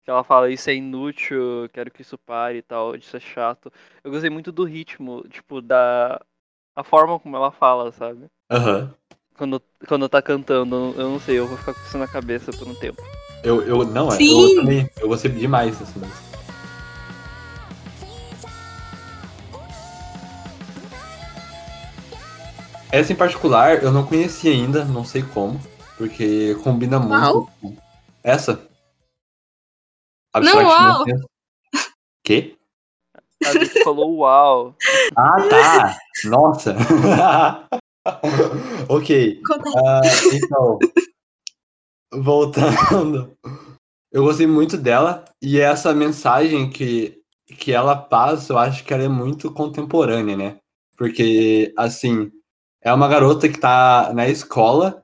[0.05, 3.73] Que ela fala, isso é inútil, quero que isso pare e tal, isso é chato.
[4.05, 6.21] Eu gostei muito do ritmo, tipo, da.
[6.75, 8.27] A forma como ela fala, sabe?
[8.51, 8.95] Aham.
[9.37, 12.67] Quando, quando tá cantando, eu não sei, eu vou ficar com isso na cabeça por
[12.67, 13.03] um tempo.
[13.43, 14.43] Eu, eu, não, é, Sim.
[14.55, 16.27] eu também, eu gostei demais dessa música.
[22.91, 25.61] Essa em particular eu não conhecia ainda, não sei como,
[25.99, 27.13] porque combina muito.
[27.23, 27.51] Uau.
[27.61, 27.77] com-
[28.23, 28.61] Essa?
[30.35, 31.03] Não, uau.
[31.03, 31.27] Abstract
[32.25, 32.57] Quê?
[33.45, 34.75] A gente falou uau.
[35.15, 35.99] Ah, tá!
[36.25, 36.75] Nossa!
[38.89, 39.41] ok.
[39.85, 40.01] Ah,
[40.33, 40.79] então,
[42.13, 43.37] voltando,
[44.13, 47.21] eu gostei muito dela e essa mensagem que,
[47.59, 50.57] que ela passa, eu acho que ela é muito contemporânea, né?
[50.97, 52.31] Porque, assim,
[52.83, 55.03] é uma garota que tá na escola,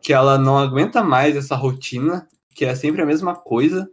[0.00, 3.88] que ela não aguenta mais essa rotina, que é sempre a mesma coisa,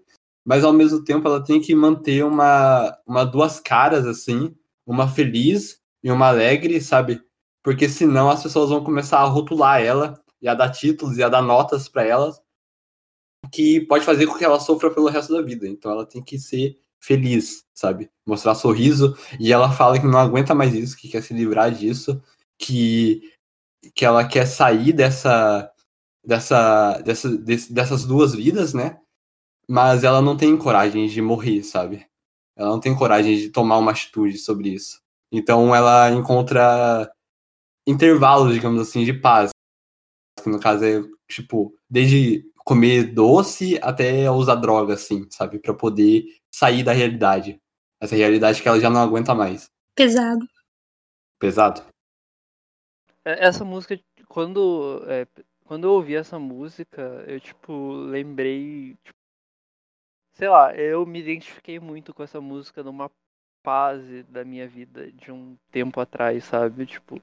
[0.46, 4.54] mas ao mesmo tempo ela tem que manter uma, uma duas caras, assim,
[4.86, 7.22] uma feliz e uma alegre, sabe?
[7.70, 11.30] Porque senão as pessoas vão começar a rotular ela e a dar títulos e a
[11.30, 12.42] dar notas para elas,
[13.54, 15.68] que pode fazer com que ela sofra pelo resto da vida.
[15.68, 18.10] Então ela tem que ser feliz, sabe?
[18.26, 19.16] Mostrar sorriso.
[19.40, 22.20] E ela fala que não aguenta mais isso, que quer se livrar disso,
[22.58, 23.22] que,
[23.94, 25.72] que ela quer sair dessa,
[26.26, 29.00] dessa, dessa, desse- dessas duas vidas, né?
[29.70, 32.04] Mas ela não tem coragem de morrer, sabe?
[32.58, 35.00] Ela não tem coragem de tomar uma atitude sobre isso.
[35.32, 37.14] Então ela encontra
[37.90, 39.50] intervalos, digamos assim, de paz.
[40.42, 45.60] Que no caso é, tipo, desde comer doce até usar droga, assim, sabe?
[45.60, 46.24] Pra poder
[46.54, 47.60] sair da realidade.
[48.00, 49.70] Essa realidade que ela já não aguenta mais.
[49.96, 50.48] Pesado.
[51.40, 51.82] Pesado?
[53.26, 55.28] É, Essa música, quando, é,
[55.66, 58.96] quando eu ouvi essa música, eu, tipo, lembrei.
[59.04, 59.18] tipo,
[60.34, 63.12] sei lá, eu me identifiquei muito com essa música numa
[63.66, 66.86] fase da minha vida de um tempo atrás, sabe?
[66.86, 67.22] Tipo,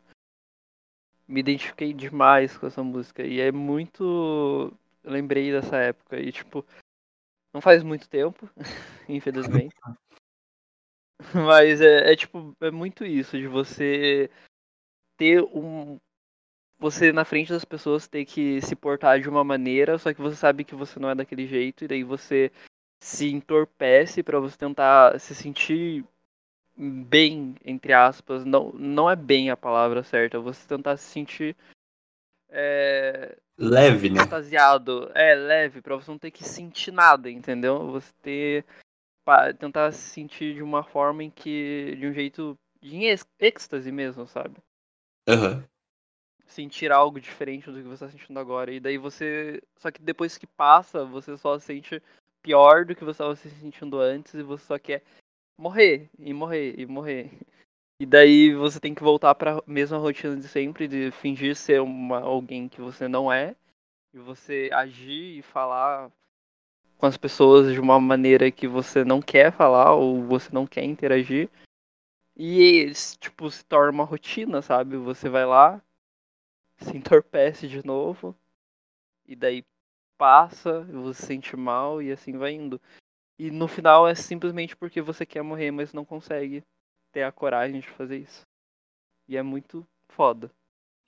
[1.28, 3.22] me identifiquei demais com essa música.
[3.22, 4.72] E é muito.
[5.02, 6.18] Eu lembrei dessa época.
[6.18, 6.64] E, tipo,
[7.52, 8.48] não faz muito tempo,
[9.08, 9.74] infelizmente.
[11.34, 14.30] Mas é, é, tipo, é muito isso, de você
[15.16, 15.98] ter um.
[16.78, 20.36] Você na frente das pessoas ter que se portar de uma maneira, só que você
[20.36, 22.52] sabe que você não é daquele jeito, e daí você
[23.02, 26.04] se entorpece pra você tentar se sentir
[26.76, 28.44] bem, entre aspas.
[28.44, 31.56] Não, não é bem a palavra certa, você tentar se sentir
[32.48, 34.20] é, Leve, né?
[34.20, 37.90] fantasiado, é leve, pra você não ter que sentir nada, entendeu?
[37.90, 38.64] Você ter
[39.58, 44.26] tentar se sentir de uma forma em que de um jeito de êx- êxtase mesmo,
[44.26, 44.56] sabe?
[45.28, 45.64] Aham.
[46.46, 50.38] Sentir algo diferente do que você tá sentindo agora e daí você, só que depois
[50.38, 52.00] que passa, você só sente
[52.40, 55.02] pior do que você estava se sentindo antes e você só quer
[55.58, 57.30] morrer e morrer e morrer.
[58.00, 62.20] E daí você tem que voltar pra mesma rotina de sempre, de fingir ser uma,
[62.20, 63.56] alguém que você não é,
[64.12, 66.10] e você agir e falar
[66.98, 70.84] com as pessoas de uma maneira que você não quer falar ou você não quer
[70.84, 71.48] interagir.
[72.36, 74.96] E tipo, se torna uma rotina, sabe?
[74.98, 75.82] Você vai lá,
[76.78, 78.36] se entorpece de novo,
[79.26, 79.64] e daí
[80.18, 82.80] passa, você se sente mal e assim vai indo.
[83.38, 86.62] E no final é simplesmente porque você quer morrer, mas não consegue
[87.12, 88.42] ter a coragem de fazer isso.
[89.28, 90.50] E é muito foda.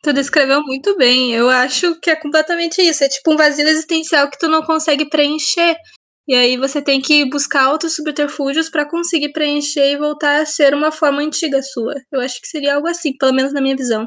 [0.03, 1.33] Tu descreveu muito bem.
[1.33, 3.03] Eu acho que é completamente isso.
[3.03, 5.77] É tipo um vazio existencial que tu não consegue preencher.
[6.27, 10.75] E aí você tem que buscar outros subterfúgios pra conseguir preencher e voltar a ser
[10.75, 11.95] uma forma antiga sua.
[12.13, 14.07] Eu acho que seria algo assim, pelo menos na minha visão.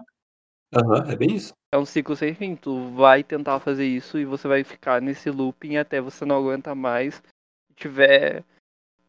[0.73, 1.53] Aham, é bem isso.
[1.73, 2.55] É um ciclo sem fim.
[2.55, 6.75] Tu vai tentar fazer isso e você vai ficar nesse looping até você não aguenta
[6.75, 7.21] mais
[7.81, 8.43] tiver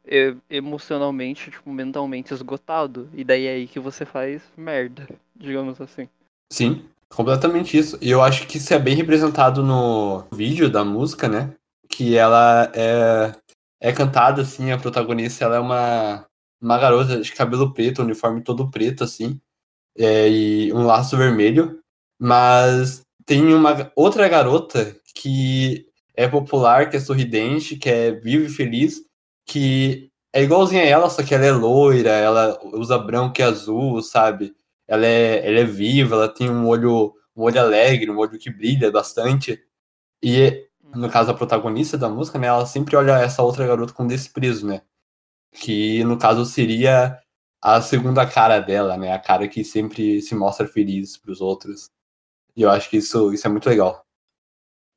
[0.06, 3.08] e- emocionalmente, tipo, mentalmente esgotado.
[3.14, 6.08] E daí é aí que você faz merda, digamos assim.
[6.50, 7.98] Sim, completamente isso.
[8.00, 11.54] E eu acho que isso é bem representado no vídeo da música, né?
[11.88, 13.32] Que ela é,
[13.80, 16.26] é cantada, assim, a protagonista, ela é uma,
[16.60, 19.40] uma garota de cabelo preto, uniforme todo preto, assim,
[19.96, 21.80] é, e um laço vermelho,
[22.18, 28.48] mas tem uma outra garota que é popular, que é sorridente, que é viva e
[28.48, 29.02] feliz,
[29.46, 34.02] que é igualzinha a ela, só que ela é loira, ela usa branco e azul,
[34.02, 34.54] sabe?
[34.88, 38.50] Ela é, ela é viva, ela tem um olho, um olho alegre, um olho que
[38.50, 39.62] brilha bastante.
[40.22, 44.06] E, no caso, a protagonista da música, né, ela sempre olha essa outra garota com
[44.06, 44.82] desprezo, né?
[45.52, 47.18] Que, no caso, seria
[47.62, 49.12] a segunda cara dela, né?
[49.12, 51.90] A cara que sempre se mostra feliz para os outros.
[52.56, 54.04] E eu acho que isso, isso é muito legal.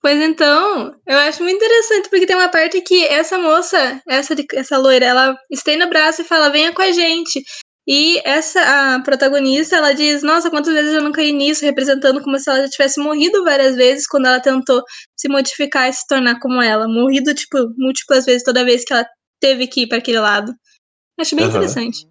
[0.05, 4.77] Pois então, eu acho muito interessante, porque tem uma parte que essa moça, essa, essa
[4.77, 7.43] loira, ela estende o braço e fala, venha com a gente.
[7.87, 8.59] E essa,
[8.97, 12.61] a protagonista, ela diz, nossa, quantas vezes eu não caí nisso, representando como se ela
[12.61, 14.83] já tivesse morrido várias vezes quando ela tentou
[15.17, 16.87] se modificar e se tornar como ela.
[16.87, 19.07] Morrido, tipo, múltiplas vezes toda vez que ela
[19.41, 20.53] teve que ir para aquele lado.
[21.19, 21.55] Acho bem Aham.
[21.55, 22.07] interessante.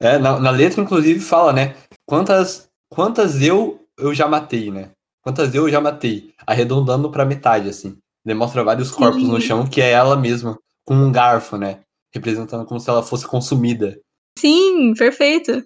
[0.00, 1.76] É, na, na letra, inclusive, fala, né?
[2.08, 4.92] Quantas, quantas eu, eu já matei, né?
[5.22, 6.34] Quantas eu já matei.
[6.46, 7.98] Arredondando pra metade, assim.
[8.24, 9.46] Demonstra vários corpos no Sim.
[9.46, 11.80] chão, que é ela mesma, com um garfo, né?
[12.12, 13.98] Representando como se ela fosse consumida.
[14.38, 15.64] Sim, perfeito.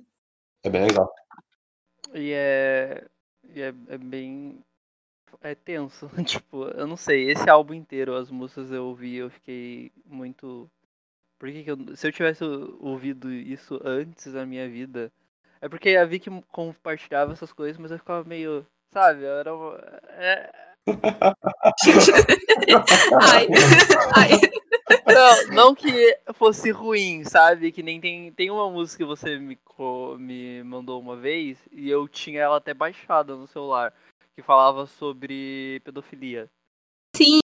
[0.62, 1.10] É bem legal.
[2.14, 3.04] E é.
[3.54, 4.58] E é, é bem.
[5.40, 6.08] É tenso.
[6.24, 7.30] tipo, eu não sei.
[7.30, 10.70] Esse álbum inteiro, as músicas eu ouvi, eu fiquei muito.
[11.38, 11.96] Por que, que eu.
[11.96, 12.42] Se eu tivesse
[12.80, 15.12] ouvido isso antes da minha vida.
[15.60, 18.66] É porque a Vicky compartilhava essas coisas, mas eu ficava meio.
[18.96, 19.26] Sabe?
[19.26, 19.50] Era.
[20.08, 20.50] É,
[23.20, 23.46] Ai,
[24.16, 24.30] ai.
[25.12, 27.70] Não, não que fosse ruim, sabe?
[27.72, 29.58] Que nem tem, tem uma música que você me,
[30.18, 33.92] me mandou uma vez e eu tinha ela até baixada no celular,
[34.34, 36.48] que falava sobre pedofilia.
[37.14, 37.40] Sim.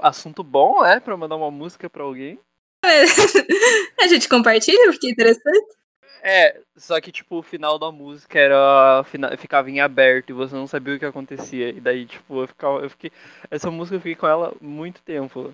[0.00, 0.98] Assunto bom, é?
[0.98, 2.40] Pra mandar uma música pra alguém.
[4.00, 5.79] A gente compartilha, porque é interessante.
[6.22, 9.02] É, só que tipo, o final da música era.
[9.38, 11.70] ficava em aberto e você não sabia o que acontecia.
[11.70, 12.80] E daí, tipo, eu ficava.
[12.80, 13.10] Eu fiquei.
[13.50, 15.52] Essa música eu fiquei com ela muito tempo.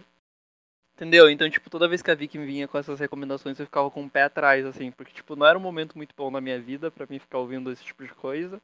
[0.97, 1.29] Entendeu?
[1.31, 4.11] Então, tipo, toda vez que a Vicky vinha com essas recomendações, eu ficava com o
[4.11, 7.07] pé atrás, assim, porque, tipo, não era um momento muito bom na minha vida pra
[7.09, 8.61] mim ficar ouvindo esse tipo de coisa.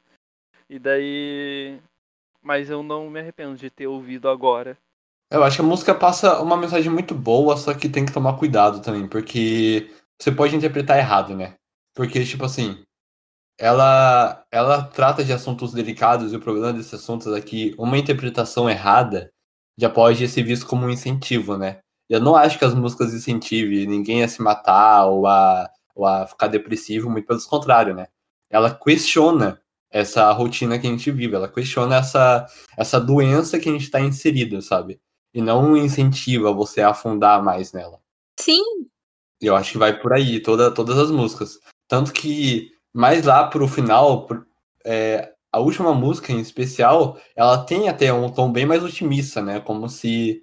[0.69, 1.79] E daí.
[2.41, 4.77] Mas eu não me arrependo de ter ouvido agora.
[5.31, 8.37] Eu acho que a música passa uma mensagem muito boa, só que tem que tomar
[8.37, 9.89] cuidado também, porque
[10.19, 11.55] você pode interpretar errado, né?
[11.93, 12.83] Porque, tipo assim,
[13.57, 18.69] ela, ela trata de assuntos delicados e o problema desses assuntos é que uma interpretação
[18.69, 19.31] errada
[19.77, 21.79] já pode ser visto como um incentivo, né?
[22.09, 26.27] Eu não acho que as músicas incentivem ninguém a se matar ou a, ou a
[26.27, 28.07] ficar depressivo, muito pelo contrário, né?
[28.49, 33.71] Ela questiona essa rotina que a gente vive, ela questiona essa, essa doença que a
[33.71, 34.99] gente está inserido, sabe?
[35.33, 37.99] E não incentiva você a afundar mais nela.
[38.39, 38.61] Sim,
[39.41, 41.59] eu acho que vai por aí, toda, todas as músicas.
[41.93, 44.47] Tanto que mais lá pro final, por-
[44.83, 49.59] é, a última música em especial, ela tem até um tom bem mais otimista, né?
[49.59, 50.41] Como se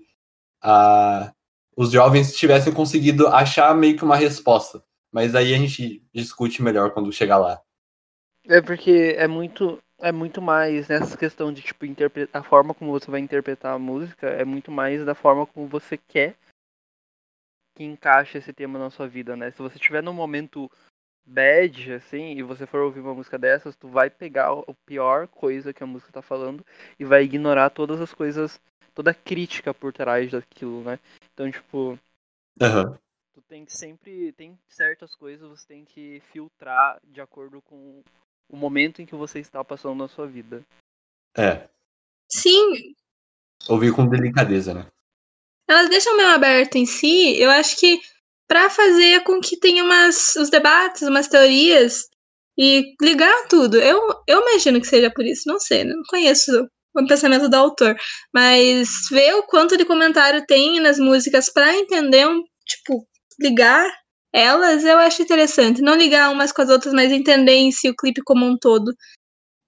[0.63, 1.33] a,
[1.77, 4.81] os jovens tivessem conseguido achar meio que uma resposta.
[5.11, 7.61] Mas aí a gente discute melhor quando chegar lá.
[8.47, 9.83] É porque é muito.
[9.99, 12.43] É muito mais nessa questão de, tipo, interpretar.
[12.43, 15.97] A forma como você vai interpretar a música é muito mais da forma como você
[15.99, 16.37] quer
[17.75, 19.51] que encaixe esse tema na sua vida, né?
[19.51, 20.71] Se você estiver num momento
[21.31, 25.73] bad, assim, e você for ouvir uma música dessas, tu vai pegar o pior coisa
[25.73, 26.67] que a música tá falando
[26.99, 28.61] e vai ignorar todas as coisas,
[28.95, 30.99] toda a crítica por trás daquilo, né?
[31.33, 31.99] Então, tipo,
[32.61, 32.99] Aham.
[33.33, 34.33] tu tem que sempre.
[34.33, 38.03] Tem certas coisas você tem que filtrar de acordo com
[38.49, 40.63] o momento em que você está passando na sua vida.
[41.37, 41.69] É.
[42.29, 42.95] sim.
[43.69, 44.87] Ouvir com delicadeza, né?
[45.69, 48.01] Elas deixam meio aberto em si, eu acho que
[48.51, 52.09] pra fazer com que tenha umas, os debates, umas teorias
[52.59, 53.77] e ligar tudo.
[53.77, 57.97] Eu, eu imagino que seja por isso, não sei, não conheço o pensamento do autor,
[58.35, 63.07] mas ver o quanto de comentário tem nas músicas pra entender, um, tipo,
[63.41, 63.89] ligar
[64.35, 65.81] elas, eu acho interessante.
[65.81, 68.93] Não ligar umas com as outras, mas entender em si o clipe como um todo.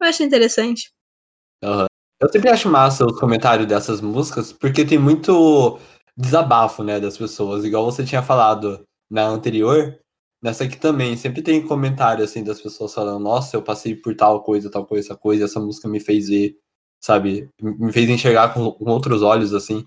[0.01, 0.91] Eu acho interessante.
[1.63, 5.79] Eu sempre acho massa os comentários dessas músicas, porque tem muito
[6.17, 7.65] desabafo, né, das pessoas.
[7.65, 9.99] Igual você tinha falado na anterior,
[10.43, 14.43] nessa aqui também, sempre tem comentário, assim, das pessoas falando, nossa, eu passei por tal
[14.43, 16.57] coisa, tal coisa, essa coisa, essa música me fez ver,
[17.01, 19.87] sabe, me fez enxergar com, com outros olhos, assim.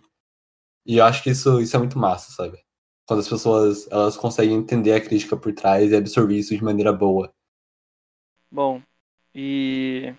[0.85, 2.63] E eu acho que isso, isso é muito massa, sabe?
[3.07, 6.93] Quando as pessoas, elas conseguem entender a crítica por trás e absorver isso de maneira
[6.93, 7.31] boa.
[8.49, 8.81] Bom,
[9.33, 10.13] e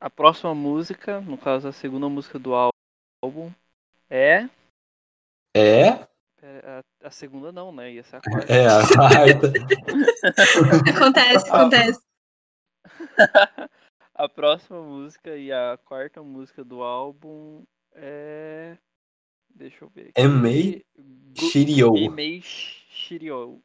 [0.00, 3.52] a próxima música, no caso a segunda música do álbum,
[4.08, 4.48] é
[5.54, 6.06] É,
[6.42, 7.92] É, a, a segunda não, né?
[7.92, 8.52] Ia ser a quarta.
[8.52, 9.52] É, a quarta.
[10.96, 12.00] Acontece, acontece.
[14.14, 18.76] a próxima música e a quarta música do álbum é.
[19.54, 20.08] Deixa eu ver.
[20.08, 20.20] aqui.
[20.20, 20.84] Emei
[21.36, 21.96] Shiryo.
[21.96, 23.60] Emei Shiryo.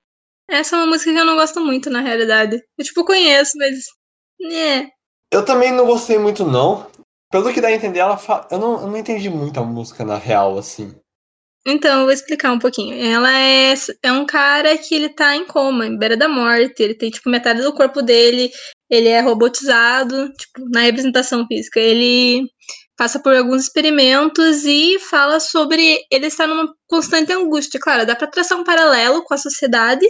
[0.49, 2.61] Essa é uma música que eu não gosto muito, na realidade.
[2.77, 3.85] Eu, tipo, conheço, mas.
[4.51, 4.89] É.
[5.31, 6.89] Eu também não gostei muito, não.
[7.29, 8.47] Pelo que dá a entender, ela fa...
[8.49, 10.95] eu, não, eu não entendi muito a música na real, assim.
[11.69, 12.95] Então, eu vou explicar um pouquinho.
[12.95, 16.81] Ela é, é um cara que ele tá em coma, em beira da morte.
[16.81, 18.49] Ele tem, tipo, metade do corpo dele,
[18.89, 21.77] ele é robotizado, tipo, na representação física.
[21.77, 22.49] Ele
[22.95, 27.79] passa por alguns experimentos e fala sobre ele estar numa constante angústia.
[27.81, 30.07] Claro, dá pra traçar um paralelo com a sociedade,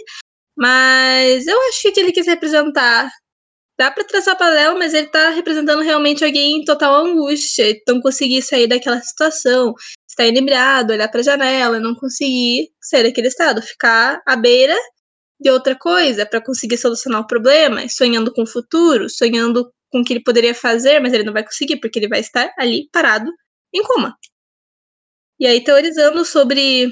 [0.57, 3.09] mas eu acho que ele quis representar.
[3.79, 7.69] Dá pra traçar paralelo, mas ele tá representando realmente alguém em total angústia.
[7.71, 9.73] Então conseguir sair daquela situação,
[10.17, 14.75] estar inebriado, olhar pra janela, não conseguir sair daquele estado, ficar à beira
[15.39, 20.03] de outra coisa pra conseguir solucionar o problema, sonhando com o futuro, sonhando com o
[20.03, 23.31] que ele poderia fazer, mas ele não vai conseguir porque ele vai estar ali parado
[23.71, 24.17] em coma.
[25.39, 26.91] E aí teorizando sobre o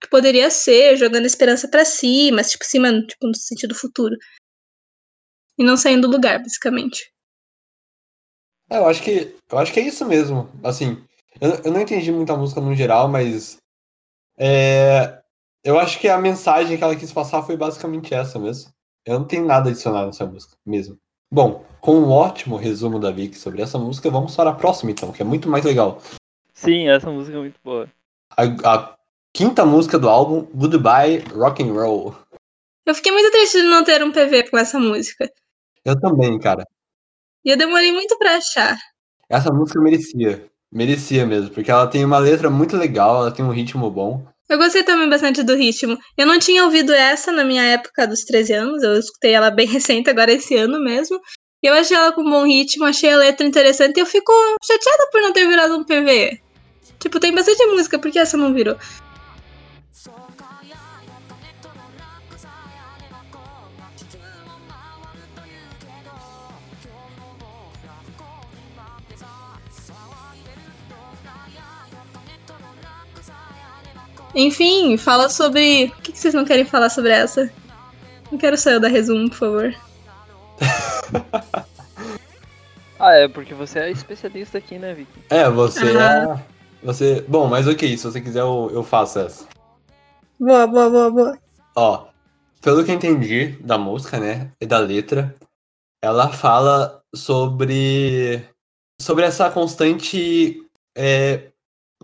[0.00, 4.16] que poderia ser, jogando a esperança pra cima, tipo cima, tipo no sentido futuro.
[5.58, 7.12] E não saindo do lugar, basicamente.
[8.70, 10.50] É, eu acho que eu acho que é isso mesmo.
[10.64, 11.04] Assim,
[11.40, 13.58] eu, eu não entendi muito a música no geral, mas
[14.38, 15.20] é,
[15.64, 18.72] eu acho que a mensagem que ela quis passar foi basicamente essa mesmo.
[19.04, 20.98] Eu não tenho nada a adicionar nessa música mesmo.
[21.32, 25.12] Bom, com um ótimo resumo da Vicky sobre essa música, vamos para a próxima então,
[25.12, 26.00] que é muito mais legal.
[26.52, 27.88] Sim, essa música é muito boa.
[28.36, 28.98] A, a
[29.32, 32.14] quinta música do álbum, Goodbye Rock and Roll.
[32.84, 35.30] Eu fiquei muito triste de não ter um PV com essa música.
[35.84, 36.66] Eu também, cara.
[37.44, 38.76] E eu demorei muito pra achar.
[39.28, 40.50] Essa música merecia.
[40.72, 44.24] Merecia mesmo, porque ela tem uma letra muito legal, ela tem um ritmo bom.
[44.48, 45.98] Eu gostei também bastante do ritmo.
[46.16, 49.66] Eu não tinha ouvido essa na minha época dos 13 anos, eu escutei ela bem
[49.68, 51.20] recente, agora esse ano mesmo.
[51.62, 54.32] E eu achei ela com bom ritmo, achei a letra interessante e eu fico
[54.64, 56.40] chateada por não ter virado um PV.
[56.98, 58.76] Tipo, tem bastante música, por que essa não virou?
[74.34, 75.86] Enfim, fala sobre.
[75.98, 77.50] O que vocês não querem falar sobre essa?
[78.30, 79.74] Não quero só eu dar resumo, por favor.
[83.02, 85.22] Ah, é porque você é especialista aqui, né, Vicky?
[85.30, 86.38] É, você Ah.
[86.38, 86.86] é.
[86.86, 87.24] Você.
[87.26, 89.46] Bom, mas ok, se você quiser eu, eu faço essa.
[90.38, 91.38] Boa, boa, boa, boa.
[91.74, 92.08] Ó,
[92.60, 95.34] pelo que eu entendi da música, né, e da letra,
[96.02, 98.46] ela fala sobre
[99.00, 100.62] sobre essa constante
[100.94, 101.44] é,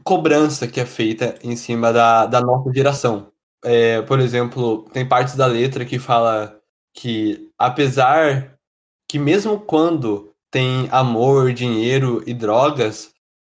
[0.07, 3.32] cobrança que é feita em cima da, da nossa geração.
[3.64, 6.61] É, por exemplo, tem partes da letra que fala
[6.94, 8.57] que apesar
[9.09, 13.12] que mesmo quando tem amor, dinheiro e drogas,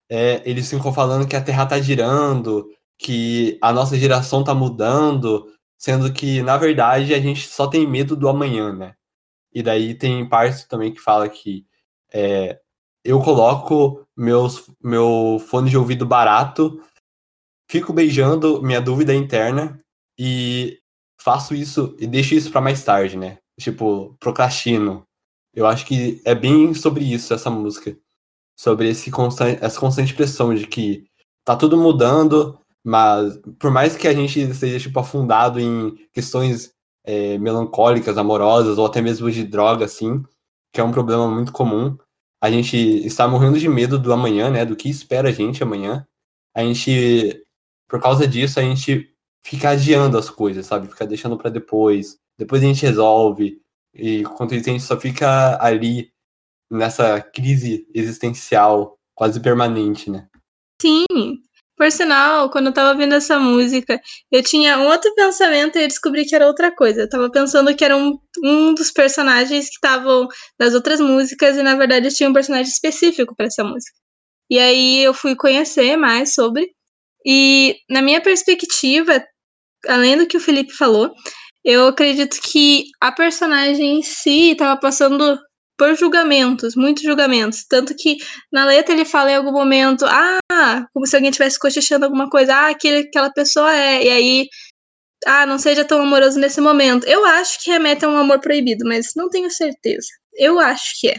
[0.10, 5.46] é, eles ficam falando que a Terra tá girando, que a nossa geração tá mudando,
[5.78, 8.96] sendo que, na verdade, a gente só tem medo do amanhã, né?
[9.54, 11.66] E daí tem parte também que fala que
[12.14, 12.60] é,
[13.04, 16.82] eu coloco meus, meu fone de ouvido barato,
[17.70, 19.80] fico beijando minha dúvida interna
[20.18, 20.80] e
[21.22, 23.38] faço isso e deixo isso para mais tarde, né?
[23.60, 25.06] Tipo, procrastino.
[25.54, 27.98] Eu acho que é bem sobre isso essa música.
[28.58, 31.06] Sobre esse constante, essa constante pressão de que
[31.46, 36.74] tá tudo mudando, mas por mais que a gente esteja tipo, afundado em questões
[37.06, 40.24] é, melancólicas, amorosas, ou até mesmo de droga, assim,
[40.74, 41.98] que é um problema muito comum,
[42.42, 44.66] a gente está morrendo de medo do amanhã, né?
[44.66, 46.06] Do que espera a gente amanhã.
[46.56, 47.44] A gente,
[47.88, 49.14] por causa disso, a gente
[49.44, 50.88] fica adiando as coisas, sabe?
[50.88, 52.18] Fica deixando para depois.
[52.38, 53.62] Depois a gente resolve.
[53.94, 56.12] E enquanto isso, a gente só fica ali
[56.72, 60.28] nessa crise existencial quase permanente, né?
[60.82, 61.06] Sim.
[61.80, 65.88] Por sinal, quando eu tava vendo essa música, eu tinha um outro pensamento e eu
[65.88, 67.04] descobri que era outra coisa.
[67.04, 70.28] Eu tava pensando que era um, um dos personagens que estavam
[70.60, 73.96] nas outras músicas e na verdade tinha um personagem específico para essa música.
[74.50, 76.70] E aí eu fui conhecer mais sobre.
[77.26, 79.24] E na minha perspectiva,
[79.88, 81.14] além do que o Felipe falou,
[81.64, 85.40] eu acredito que a personagem em si estava passando
[85.80, 87.66] por julgamentos, muitos julgamentos.
[87.68, 88.18] Tanto que
[88.52, 92.54] na letra ele fala em algum momento, ah, como se alguém estivesse cochichando alguma coisa,
[92.56, 94.48] ah, aquele, aquela pessoa é, e aí,
[95.28, 97.06] ah, não seja tão amoroso nesse momento.
[97.08, 100.08] Eu acho que remete a um amor proibido, mas não tenho certeza.
[100.36, 101.18] Eu acho que é.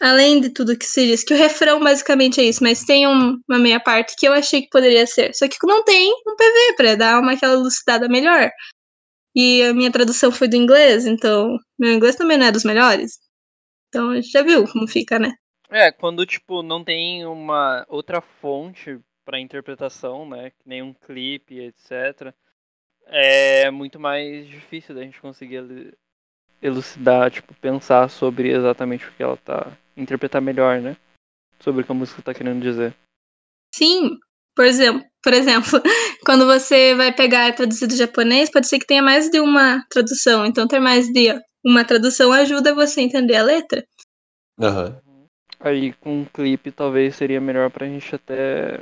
[0.00, 3.36] Além de tudo que se diz, que o refrão basicamente é isso, mas tem um-
[3.48, 5.34] uma meia parte que eu achei que poderia ser.
[5.34, 8.48] Só que não tem um PV pra dar uma aquela lucidada melhor.
[9.36, 13.18] E a minha tradução foi do inglês, então meu inglês também não é dos melhores.
[13.88, 15.32] Então a gente já viu como fica, né?
[15.70, 20.50] É, quando, tipo, não tem uma outra fonte pra interpretação, né?
[20.50, 22.34] Que nem um clipe, etc.
[23.06, 25.92] É muito mais difícil da gente conseguir elu-
[26.62, 29.76] elucidar, tipo, pensar sobre exatamente o que ela tá.
[29.96, 30.96] interpretar melhor, né?
[31.60, 32.94] Sobre o que a música tá querendo dizer.
[33.74, 34.16] Sim,
[34.54, 35.68] por exemplo, por exemplo,
[36.24, 39.84] quando você vai pegar e traduzir do japonês, pode ser que tenha mais de uma
[39.90, 40.46] tradução.
[40.46, 41.30] Então, ter mais de
[41.64, 43.86] uma tradução ajuda você a entender a letra.
[44.60, 45.00] Aham.
[45.60, 48.80] Aí com um clipe talvez seria melhor pra gente até.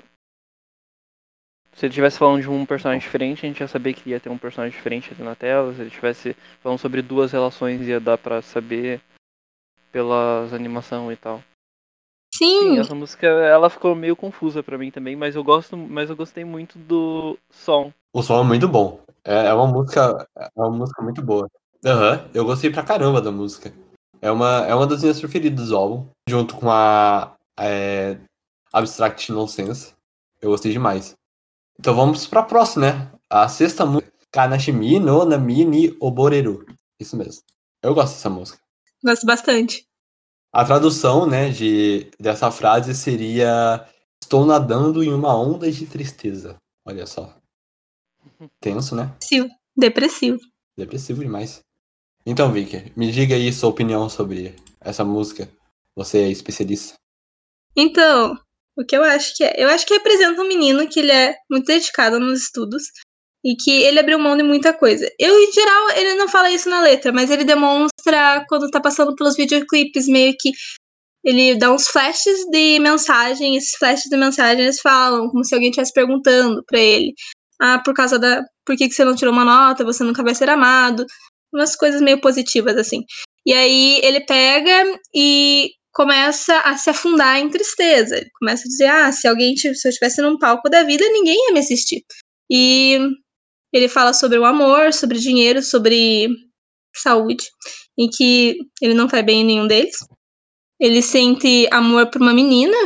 [1.72, 4.30] Se ele estivesse falando de um personagem diferente, a gente ia saber que ia ter
[4.30, 5.72] um personagem diferente ali na tela.
[5.74, 9.00] Se ele estivesse falando sobre duas relações, ia dar pra saber
[9.92, 11.42] pelas animação e tal.
[12.34, 16.10] Sim, Sim, essa música ela ficou meio confusa pra mim também, mas eu gosto, mas
[16.10, 17.92] eu gostei muito do som.
[18.12, 19.00] O som é muito bom.
[19.24, 20.26] É, é uma música.
[20.36, 21.48] É uma música muito boa.
[21.84, 22.28] Aham.
[22.34, 23.72] Eu gostei pra caramba da música.
[24.20, 26.08] É uma, é uma das minhas preferidas do álbum.
[26.28, 28.18] Junto com a é,
[28.72, 29.94] Abstract Nonsense.
[30.40, 31.14] Eu gostei demais.
[31.78, 33.12] Então vamos pra próxima, né?
[33.30, 34.12] A sexta música.
[34.32, 36.66] Kanashimi no Nami ni Oboreru.
[37.00, 37.42] Isso mesmo.
[37.82, 38.58] Eu gosto dessa música.
[39.02, 39.86] gosto bastante.
[40.52, 43.86] A tradução, né, de, dessa frase seria
[44.22, 46.56] Estou nadando em uma onda de tristeza.
[46.84, 47.32] Olha só.
[48.60, 49.04] Tenso, né?
[49.04, 49.48] Depressivo.
[49.76, 50.40] Depressivo.
[50.76, 51.60] Depressivo demais.
[52.26, 55.48] Então, Vicky, me diga aí sua opinião sobre essa música.
[55.94, 56.94] Você é especialista.
[57.76, 58.36] Então,
[58.76, 59.54] o que eu acho que é?
[59.56, 62.82] Eu acho que representa um menino que ele é muito dedicado nos estudos
[63.44, 65.08] e que ele abriu mão de muita coisa.
[65.20, 69.14] Eu, em geral, ele não fala isso na letra, mas ele demonstra quando tá passando
[69.14, 70.50] pelos videoclipes, meio que
[71.24, 75.70] ele dá uns flashes de mensagem, esses flashes de mensagem eles falam como se alguém
[75.70, 77.14] estivesse perguntando pra ele.
[77.60, 78.44] Ah, por causa da.
[78.64, 79.84] Por que, que você não tirou uma nota?
[79.84, 81.06] Você nunca vai ser amado.
[81.56, 83.02] Umas coisas meio positivas, assim.
[83.46, 88.18] E aí ele pega e começa a se afundar em tristeza.
[88.18, 91.46] Ele começa a dizer: ah, se alguém se eu estivesse num palco da vida, ninguém
[91.46, 92.04] ia me assistir.
[92.50, 92.98] E
[93.72, 96.28] ele fala sobre o amor, sobre dinheiro, sobre
[96.94, 97.44] saúde,
[97.98, 99.96] em que ele não vai bem em nenhum deles.
[100.80, 102.76] Ele sente amor por uma menina,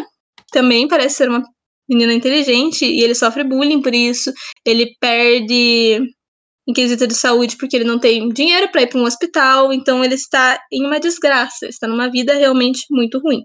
[0.53, 1.43] também parece ser uma
[1.89, 4.33] menina inteligente, e ele sofre bullying por isso.
[4.65, 6.01] Ele perde
[6.71, 10.05] em quesito de saúde porque ele não tem dinheiro para ir para um hospital, então
[10.05, 13.45] ele está em uma desgraça, está numa vida realmente muito ruim.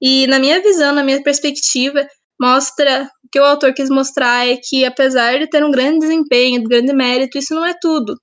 [0.00, 2.06] E na minha visão, na minha perspectiva,
[2.40, 6.60] mostra o que o autor quis mostrar é que apesar de ter um grande desempenho,
[6.60, 8.16] um grande mérito, isso não é tudo.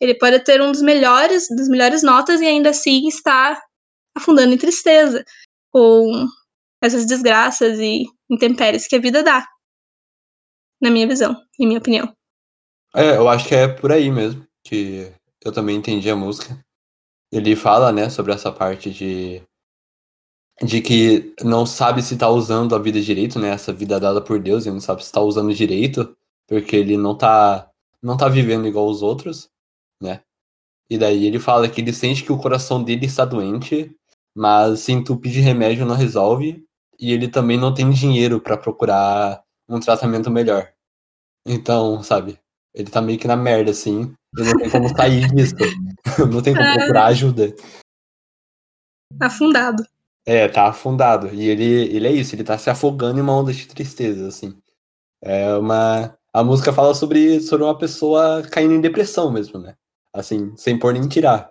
[0.00, 3.60] Ele pode ter um dos melhores, das melhores notas e ainda assim estar
[4.16, 5.24] afundando em tristeza
[5.72, 6.26] com
[6.82, 9.46] essas desgraças e intempéries que a vida dá.
[10.80, 12.12] Na minha visão, em minha opinião.
[12.94, 15.10] É, eu acho que é por aí mesmo que
[15.44, 16.58] eu também entendi a música.
[17.32, 19.42] Ele fala, né, sobre essa parte de
[20.60, 24.38] de que não sabe se tá usando a vida direito, né, essa vida dada por
[24.40, 26.16] Deus, ele não sabe se tá usando direito,
[26.46, 27.68] porque ele não tá
[28.02, 29.48] não tá vivendo igual os outros,
[30.02, 30.20] né?
[30.90, 33.94] E daí ele fala que ele sente que o coração dele está doente,
[34.36, 36.64] mas se entupir de remédio não resolve,
[37.00, 40.72] e ele também não tem dinheiro pra procurar um tratamento melhor.
[41.46, 42.38] Então, sabe,
[42.74, 45.54] ele tá meio que na merda, assim, e não tem como sair disso.
[46.30, 46.74] não tem como É.
[46.78, 47.54] procurar ajuda.
[49.20, 49.84] Afundado.
[50.24, 51.28] É, tá afundado.
[51.34, 54.56] E ele, ele é isso, ele tá se afogando em uma onda de tristeza, assim.
[55.22, 56.16] É uma.
[56.32, 59.74] A música fala sobre, sobre uma pessoa caindo em depressão mesmo, né?
[60.14, 61.50] Assim, sem pôr nem tirar.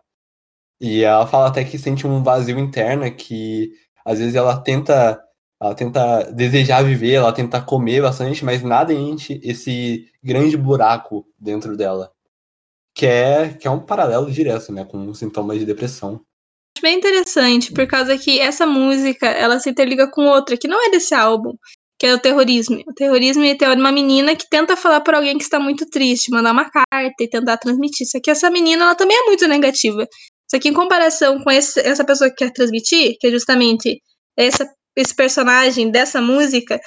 [0.80, 3.72] E ela fala até que sente um vazio interno que
[4.06, 5.22] às vezes ela tenta.
[5.62, 11.78] Ela tenta desejar viver, ela tenta comer bastante, mas nada enche esse grande buraco dentro
[11.78, 12.12] dela.
[12.96, 14.84] Que é, que é um paralelo direto, né?
[14.84, 16.22] Com sintomas de depressão.
[16.76, 20.84] Acho bem interessante, por causa que essa música, ela se interliga com outra, que não
[20.84, 21.54] é desse álbum,
[22.00, 22.82] que é o terrorismo.
[22.88, 26.54] O terrorismo é uma menina que tenta falar para alguém que está muito triste, mandar
[26.54, 28.08] uma carta e tentar transmitir.
[28.08, 30.08] Só que essa menina, ela também é muito negativa.
[30.50, 34.02] Só que em comparação com esse- essa pessoa que quer transmitir, que é justamente
[34.36, 36.80] essa, esse personagem dessa música,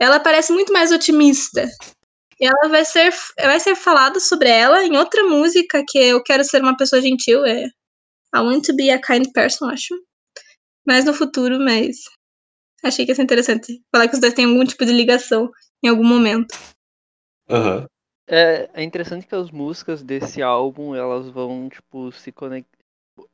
[0.00, 1.68] ela parece muito mais otimista.
[2.40, 6.22] E ela vai ser, vai ser falada sobre ela em outra música, que é Eu
[6.22, 7.66] Quero Ser Uma Pessoa Gentil, é
[8.34, 9.94] I want to be a kind person, acho.
[10.86, 11.96] Mais no futuro, mas
[12.82, 15.50] achei que ia ser interessante falar que os dois têm algum tipo de ligação
[15.84, 16.58] em algum momento.
[17.48, 17.86] Aham.
[18.26, 22.81] É, é interessante que as músicas desse álbum, elas vão, tipo, se conectar.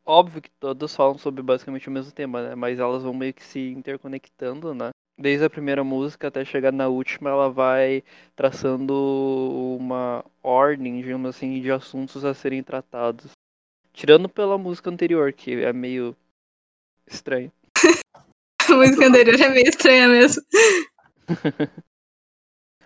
[0.08, 2.54] Óbvio que todas falam sobre basicamente o mesmo tema, né?
[2.54, 4.90] Mas elas vão meio que se interconectando, né?
[5.16, 8.02] Desde a primeira música até chegar na última, ela vai
[8.36, 13.32] traçando uma ordem, digamos assim, de assuntos a serem tratados.
[13.92, 16.16] Tirando pela música anterior, que é meio
[17.06, 17.52] estranho.
[18.70, 20.42] A música anterior é meio estranha mesmo.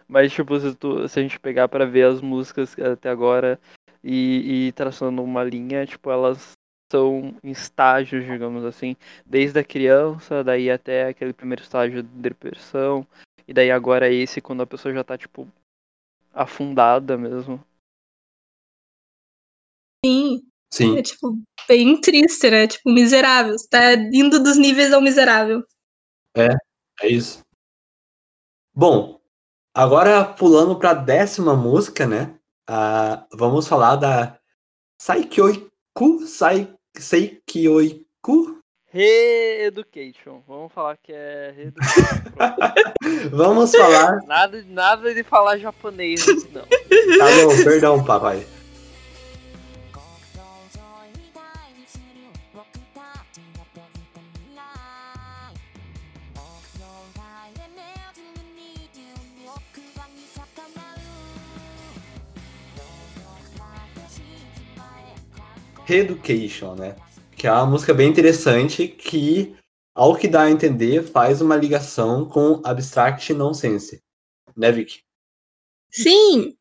[0.08, 3.58] Mas, tipo, se, tu- se a gente pegar pra ver as músicas até agora
[4.02, 6.52] e, e traçando uma linha, tipo, elas
[6.93, 13.07] são em estágios, digamos assim, desde a criança, daí até aquele primeiro estágio de depressão,
[13.49, 15.49] e daí agora esse quando a pessoa já tá, tipo,
[16.34, 17.64] afundada mesmo.
[20.05, 20.99] Sim, Sim.
[20.99, 22.66] é tipo, bem triste, né?
[22.66, 23.57] Tipo, miserável.
[23.57, 25.64] Você tá indo dos níveis ao miserável.
[26.36, 27.40] É isso.
[28.74, 29.20] Bom,
[29.74, 32.38] agora pulando para a décima música, né?
[32.68, 34.38] Ah, vamos falar da
[35.01, 35.70] Saikyoiku,
[36.26, 38.59] Sai, Seikyoiku.
[38.93, 40.43] Re-education.
[40.47, 43.30] Vamos falar que é re-education.
[43.32, 44.18] Vamos falar.
[44.26, 46.62] nada, nada de falar japonês, não.
[46.62, 48.47] Tá bom, perdão, papai.
[65.93, 66.97] Reeducation, né?
[67.36, 69.55] Que é uma música bem interessante que,
[69.95, 74.01] ao que dá a entender, faz uma ligação com Abstract Nonsense.
[74.57, 75.01] Né, Vicky?
[75.90, 76.55] Sim!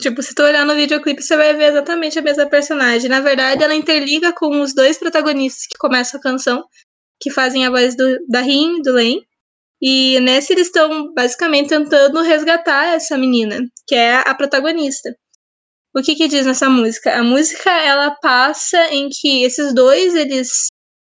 [0.00, 3.08] Tipo, se tu olhar no videoclipe, você vai ver exatamente a mesma personagem.
[3.10, 6.64] Na verdade, ela interliga com os dois protagonistas que começam a canção,
[7.20, 9.20] que fazem a voz do, da Rin e do Len.
[9.80, 15.14] E nesse eles estão basicamente tentando resgatar essa menina, que é a protagonista.
[15.96, 17.16] O que que diz nessa música?
[17.16, 20.66] A música, ela passa em que esses dois, eles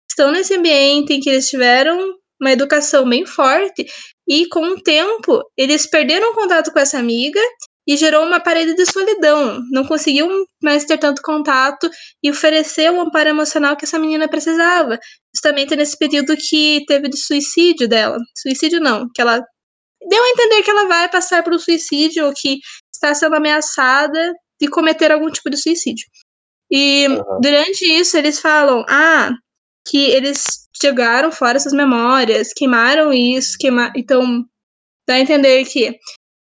[0.09, 3.85] estão nesse ambiente em que eles tiveram uma educação bem forte
[4.27, 7.39] e com o tempo eles perderam contato com essa amiga
[7.87, 9.61] e gerou uma parede de solidão.
[9.71, 10.29] Não conseguiam
[10.61, 11.89] mais ter tanto contato
[12.21, 14.99] e oferecer o amparo emocional que essa menina precisava.
[15.33, 18.17] Justamente nesse período que teve de suicídio dela.
[18.37, 19.41] Suicídio não, que ela
[20.09, 22.59] deu a entender que ela vai passar por um suicídio ou que
[22.93, 26.07] está sendo ameaçada de cometer algum tipo de suicídio.
[26.71, 27.39] E Aham.
[27.41, 29.31] durante isso eles falam, ah,
[29.87, 33.91] que eles jogaram fora essas memórias, queimaram isso, queima...
[33.95, 34.43] então
[35.07, 35.97] dá a entender que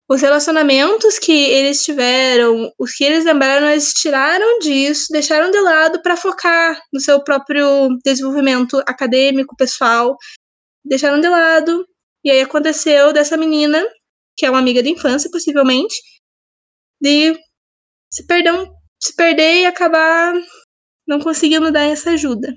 [0.10, 6.02] os relacionamentos que eles tiveram, os que eles lembraram, eles tiraram disso, deixaram de lado
[6.02, 10.18] para focar no seu próprio desenvolvimento acadêmico, pessoal,
[10.84, 11.88] deixaram de lado.
[12.26, 13.82] E aí aconteceu dessa menina,
[14.38, 15.95] que é uma amiga de infância, possivelmente,
[17.02, 17.34] de
[18.12, 20.34] se perder, um- se perder e acabar
[21.07, 22.53] não conseguindo dar essa ajuda.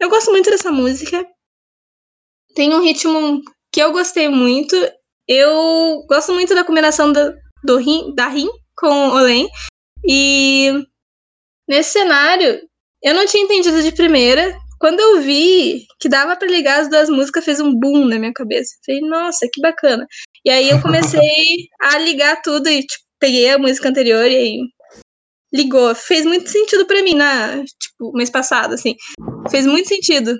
[0.00, 1.26] Eu gosto muito dessa música.
[2.54, 3.40] Tem um ritmo
[3.72, 4.76] que eu gostei muito.
[5.26, 9.48] Eu gosto muito da combinação do, do rim, da Rim com o Len.
[10.06, 10.72] E
[11.68, 12.60] nesse cenário,
[13.02, 14.56] eu não tinha entendido de primeira.
[14.78, 18.32] Quando eu vi que dava pra ligar as duas músicas, fez um boom na minha
[18.32, 18.74] cabeça.
[18.84, 20.06] Falei, nossa, que bacana.
[20.44, 21.20] E aí eu comecei
[21.80, 24.58] a ligar tudo e tipo, peguei a música anterior e aí
[25.54, 25.94] ligou.
[25.94, 28.96] Fez muito sentido pra mim, na, tipo, mês passado, assim.
[29.48, 30.36] Fez muito sentido.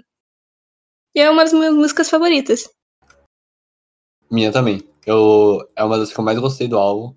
[1.15, 2.69] E é uma das minhas músicas favoritas.
[4.29, 4.83] Minha também.
[5.07, 7.15] Eu, é uma das que eu mais gostei do álbum.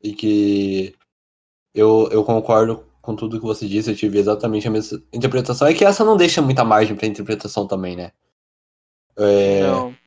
[0.00, 0.94] E que
[1.74, 3.90] eu, eu concordo com tudo que você disse.
[3.90, 5.66] Eu tive exatamente a mesma interpretação.
[5.66, 8.12] É que essa não deixa muita margem pra interpretação também, né?
[9.16, 10.01] É, Não.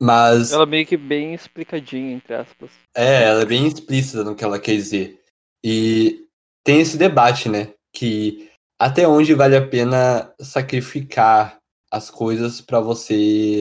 [0.00, 2.70] Mas Ela meio que bem explicadinha, entre aspas.
[2.96, 5.20] é, ela é bem explícita no que ela quer dizer.
[5.64, 6.26] E
[6.64, 7.74] tem esse debate, né?
[7.94, 8.48] Que
[8.78, 11.58] até onde vale a pena sacrificar
[11.92, 13.58] as coisas pra você,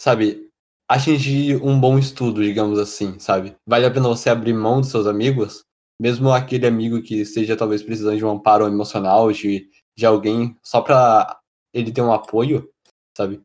[0.00, 0.48] sabe,
[0.88, 3.56] atingir um bom estudo, digamos assim, sabe?
[3.66, 5.62] Vale a pena você abrir mão dos seus amigos,
[6.00, 10.80] mesmo aquele amigo que esteja talvez precisando de um amparo emocional, de, de alguém, só
[10.80, 11.38] pra
[11.74, 12.70] ele ter um apoio,
[13.16, 13.40] sabe?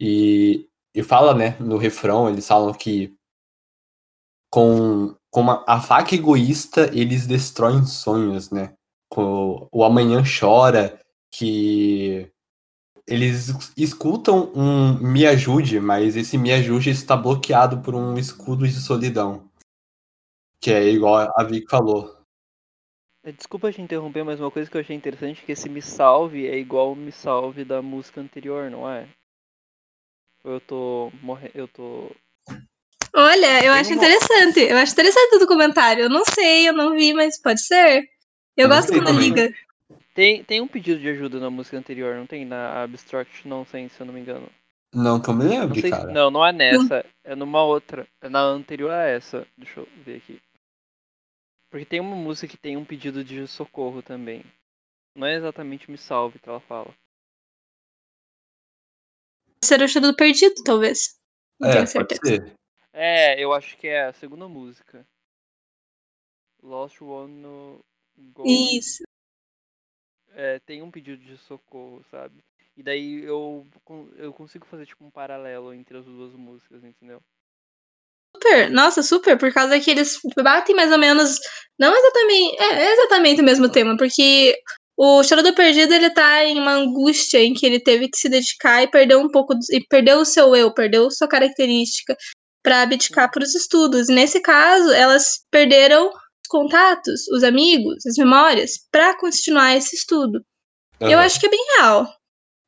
[0.00, 3.14] E, e fala, né, no refrão, eles falam que
[4.50, 8.74] com, com uma- a faca egoísta eles destroem sonhos, né?
[9.08, 11.00] Com, o amanhã chora,
[11.32, 12.30] que
[13.06, 18.66] eles es- escutam um me ajude, mas esse me ajude está bloqueado por um escudo
[18.66, 19.48] de solidão.
[20.60, 22.20] Que é igual a Vic falou.
[23.24, 25.82] É, Desculpa te interromper, mas uma coisa que eu achei interessante é que esse Me
[25.82, 29.08] Salve é igual o Me Salve da música anterior, não é?
[30.44, 31.52] Ou eu tô morrendo.
[31.54, 32.10] Eu tô.
[33.14, 34.60] Olha, eu Tem acho interessante.
[34.60, 36.04] Eu acho interessante o documentário.
[36.04, 38.02] Eu não sei, eu não vi, mas pode ser.
[38.56, 39.28] Eu Eu não gosto quando também.
[39.30, 39.54] liga.
[40.14, 42.44] Tem, tem um pedido de ajuda na música anterior, não tem?
[42.44, 44.48] Na Abstract Nonsense, se eu não me engano.
[44.92, 46.12] Não que eu me Não lembre, sei se- cara.
[46.12, 48.06] não, não é nessa, é numa outra.
[48.20, 49.46] É na anterior a essa.
[49.56, 50.40] Deixa eu ver aqui.
[51.70, 54.44] Porque tem uma música que tem um pedido de socorro também.
[55.14, 56.92] Não é exatamente Me Salve que ela fala.
[59.62, 61.16] Ser o cheiro do perdido, talvez.
[61.60, 62.20] Não É, tenho pode certeza.
[62.24, 62.54] ser.
[62.92, 65.06] É, eu acho que é a segunda música.
[66.62, 67.84] Lost One no
[68.16, 68.44] Go.
[68.46, 69.02] Isso.
[70.30, 72.42] É, tem um pedido de socorro, sabe?
[72.76, 73.66] E daí eu,
[74.16, 77.20] eu consigo fazer tipo um paralelo entre as duas músicas, entendeu?
[78.34, 81.38] Super, nossa, super, por causa que eles batem mais ou menos,
[81.78, 84.56] não exatamente, é, é exatamente o mesmo tema, porque
[85.02, 88.28] o Choro do Perdido, ele tá em uma angústia em que ele teve que se
[88.28, 92.14] dedicar e perdeu um pouco, e perdeu o seu eu, perdeu sua característica
[92.62, 94.10] pra abdicar pros estudos.
[94.10, 100.44] E nesse caso, elas perderam os contatos, os amigos, as memórias, pra continuar esse estudo.
[101.00, 101.24] Eu Aham.
[101.24, 102.06] acho que é bem real.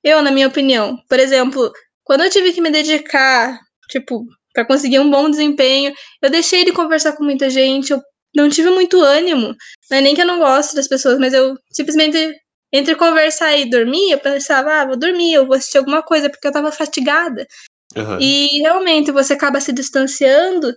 [0.02, 0.96] Eu, na minha opinião.
[1.10, 1.70] Por exemplo,
[2.02, 3.60] quando eu tive que me dedicar,
[3.90, 4.24] tipo,
[4.54, 8.00] pra conseguir um bom desempenho, eu deixei de conversar com muita gente, eu
[8.34, 9.54] não tive muito ânimo.
[9.90, 12.34] Não é nem que eu não gosto das pessoas, mas eu simplesmente,
[12.72, 16.46] entre conversar e dormir, eu pensava, ah, vou dormir, eu vou assistir alguma coisa, porque
[16.46, 17.46] eu tava fatigada.
[17.96, 18.18] Aham.
[18.20, 20.72] E realmente você acaba se distanciando.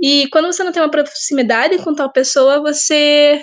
[0.00, 3.42] E quando você não tem uma proximidade com tal pessoa, você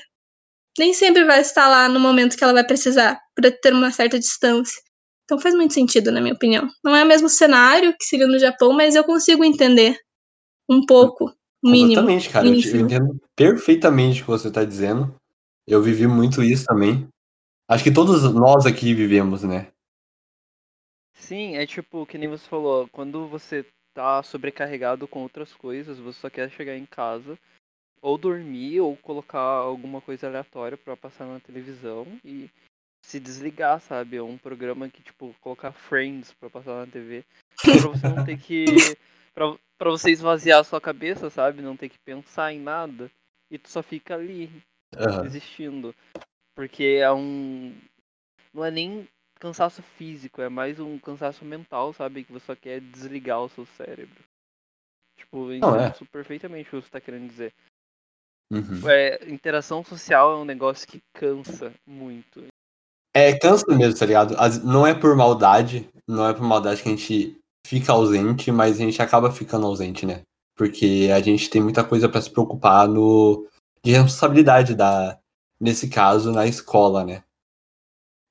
[0.78, 4.20] nem sempre vai estar lá no momento que ela vai precisar, para ter uma certa
[4.20, 4.82] distância.
[5.24, 6.68] Então faz muito sentido, na minha opinião.
[6.84, 9.98] Não é o mesmo cenário que seria no Japão, mas eu consigo entender
[10.70, 11.32] um pouco,
[11.64, 11.88] mínimo.
[11.88, 12.48] Completamente, cara.
[12.48, 12.86] Eu, te- eu mínimo.
[12.90, 15.16] entendo perfeitamente o que você tá dizendo.
[15.68, 17.08] Eu vivi muito isso também.
[17.70, 19.72] Acho que todos nós aqui vivemos, né?
[21.16, 26.20] Sim, é tipo, que nem você falou, quando você tá sobrecarregado com outras coisas, você
[26.20, 27.38] só quer chegar em casa,
[28.02, 32.50] ou dormir, ou colocar alguma coisa aleatória pra passar na televisão e
[33.06, 34.18] se desligar, sabe?
[34.18, 37.24] É um programa que, tipo, colocar Friends pra passar na TV,
[37.56, 38.66] só pra você não ter que.
[39.34, 41.62] pra, pra você esvaziar a sua cabeça, sabe?
[41.62, 43.10] Não ter que pensar em nada.
[43.52, 44.50] E tu só fica ali,
[44.98, 45.26] Aham.
[45.26, 45.94] existindo.
[46.56, 47.76] Porque é um.
[48.54, 49.08] Não é nem
[49.40, 52.24] cansaço físico, é mais um cansaço mental, sabe?
[52.24, 54.24] Que você só quer desligar o seu cérebro.
[55.18, 55.92] Tipo, eu entendo é.
[55.92, 57.54] isso perfeitamente o que você tá querendo dizer.
[58.52, 58.88] Uhum.
[58.88, 62.46] É, interação social é um negócio que cansa muito.
[63.16, 64.36] É, cansa mesmo, tá ligado?
[64.38, 68.76] As- Não é por maldade, não é por maldade que a gente fica ausente, mas
[68.76, 70.22] a gente acaba ficando ausente, né?
[70.56, 73.48] Porque a gente tem muita coisa pra se preocupar no
[73.84, 75.20] de responsabilidade da
[75.60, 77.24] nesse caso na escola, né?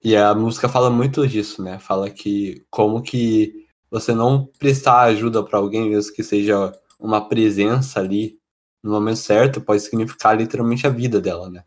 [0.05, 1.79] E a música fala muito disso, né?
[1.79, 8.01] Fala que como que você não prestar ajuda pra alguém, mesmo que seja uma presença
[8.01, 8.39] ali
[8.83, 11.65] no momento certo, pode significar literalmente a vida dela, né?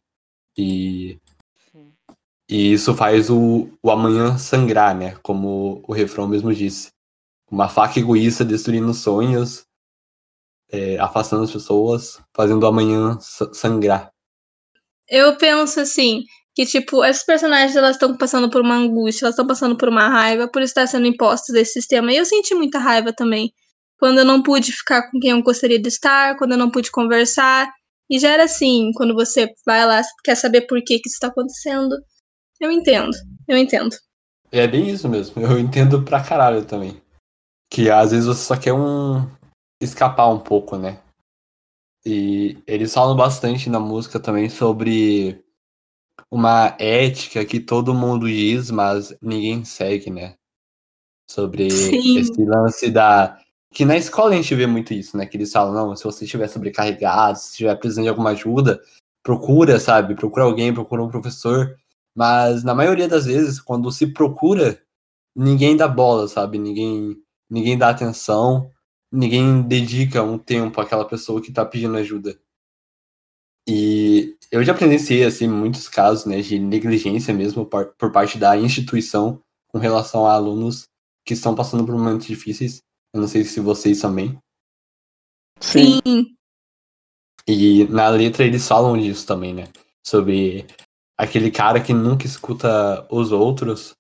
[0.58, 1.18] E
[1.72, 1.94] Sim.
[2.50, 5.16] e isso faz o, o amanhã sangrar, né?
[5.24, 6.95] Como o refrão mesmo disse.
[7.50, 9.66] Uma faca egoísta destruindo sonhos,
[10.72, 14.12] é, afastando as pessoas, fazendo o amanhã sa- sangrar.
[15.08, 16.24] Eu penso assim,
[16.54, 20.08] que tipo, essas personagens elas estão passando por uma angústia, elas estão passando por uma
[20.10, 22.12] raiva por estar sendo impostas desse sistema.
[22.12, 23.52] E eu senti muita raiva também.
[23.98, 26.92] Quando eu não pude ficar com quem eu gostaria de estar, quando eu não pude
[26.92, 27.70] conversar.
[28.10, 31.28] E já era assim, quando você vai lá, quer saber por que, que isso está
[31.28, 31.96] acontecendo.
[32.60, 33.12] Eu entendo,
[33.48, 33.96] eu entendo.
[34.52, 35.42] É bem isso mesmo.
[35.42, 37.02] Eu entendo pra caralho também.
[37.76, 39.30] Que às vezes você só quer um.
[39.82, 41.02] escapar um pouco, né?
[42.06, 45.44] E eles falam bastante na música também sobre
[46.32, 50.36] uma ética que todo mundo diz, mas ninguém segue, né?
[51.30, 52.18] Sobre Sim.
[52.18, 53.38] esse lance da.
[53.74, 55.26] Que na escola a gente vê muito isso, né?
[55.26, 58.80] Que eles falam, não, se você estiver sobrecarregado, se estiver precisando de alguma ajuda,
[59.22, 60.16] procura, sabe?
[60.16, 61.76] Procura alguém, procura um professor.
[62.16, 64.82] Mas na maioria das vezes, quando se procura,
[65.36, 66.58] ninguém dá bola, sabe?
[66.58, 68.72] Ninguém, ninguém dá atenção,
[69.12, 72.40] ninguém dedica um tempo àquela pessoa que tá pedindo ajuda.
[73.68, 78.56] E eu já presenciei, assim, muitos casos, né, de negligência mesmo por, por parte da
[78.56, 80.88] instituição com relação a alunos
[81.26, 82.82] que estão passando por momentos difíceis.
[83.14, 84.38] Eu não sei se vocês também.
[85.60, 86.00] Sim.
[87.48, 89.66] E na letra eles falam disso também, né?
[90.06, 90.68] Sobre
[91.18, 93.96] aquele cara que nunca escuta os outros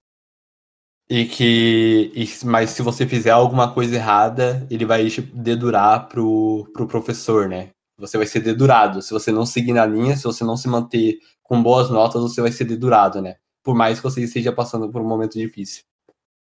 [1.09, 2.11] e que.
[2.15, 7.47] e- mas se você fizer alguma coisa errada, ele vai tipo, dedurar pro, pro professor,
[7.47, 7.69] né?
[7.97, 9.01] Você vai ser dedurado.
[9.01, 12.41] Se você não seguir na linha, se você não se manter com boas notas, você
[12.41, 13.35] vai ser dedurado, né?
[13.63, 15.83] Por mais que você esteja passando por um momento difícil.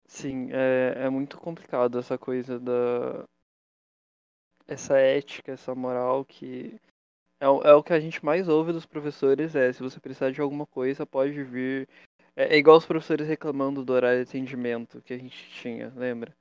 [0.09, 3.25] Sim, é, é muito complicado essa coisa da.
[4.67, 6.81] Essa ética, essa moral que.
[7.41, 10.31] É, o- é o que a gente mais ouve dos professores, é se você precisar
[10.33, 11.89] de alguma coisa, pode vir
[12.37, 16.37] É, é igual os professores reclamando do horário de atendimento que a gente tinha, lembra?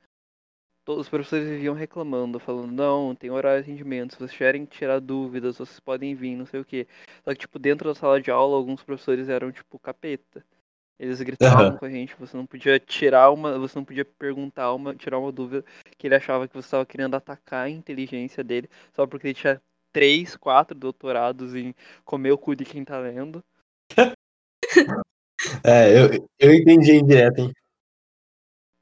[0.84, 4.78] Todos os professores viviam reclamando, falando, não, tem horário de atendimento, se vocês tiverem que
[4.78, 6.86] tirar dúvidas, vocês podem vir, não sei o quê.
[7.24, 10.46] Só que, tipo, dentro da sala de aula, alguns professores eram, tipo, capeta.
[11.00, 11.78] Eles gritavam Aham.
[11.78, 13.58] com a gente, você não podia tirar uma.
[13.60, 15.66] Você não podia perguntar uma, tirar uma dúvida
[15.98, 19.62] que ele achava que você estava querendo atacar a inteligência dele, só porque ele tinha
[19.91, 21.76] três, quatro doutorados em
[22.06, 23.43] comer o cu de quem tá lendo.
[25.64, 27.52] É, eu, eu entendi a indireta, hein?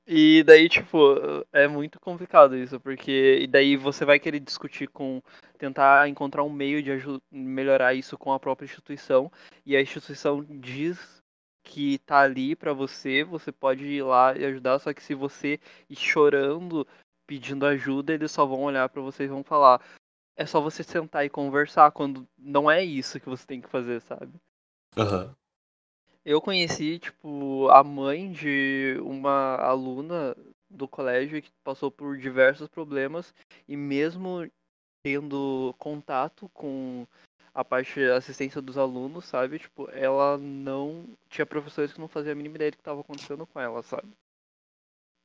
[0.05, 1.15] E daí, tipo,
[1.53, 5.21] é muito complicado isso, porque e daí você vai querer discutir com,
[5.57, 6.91] tentar encontrar um meio de
[7.31, 9.31] melhorar isso com a própria instituição,
[9.65, 11.21] e a instituição diz
[11.63, 15.57] que tá ali pra você, você pode ir lá e ajudar, só que se você
[15.89, 16.85] ir chorando,
[17.25, 19.81] pedindo ajuda, eles só vão olhar pra você e vão falar,
[20.35, 24.01] é só você sentar e conversar, quando não é isso que você tem que fazer,
[24.01, 24.33] sabe?
[24.97, 25.33] Aham.
[26.25, 30.35] Eu conheci, tipo, a mãe de uma aluna
[30.69, 33.33] do colégio que passou por diversos problemas
[33.67, 34.49] e mesmo
[35.03, 37.05] tendo contato com
[37.53, 39.59] a parte assistência dos alunos, sabe?
[39.59, 43.45] Tipo, ela não tinha professores que não faziam a mínima ideia do que estava acontecendo
[43.45, 44.09] com ela, sabe?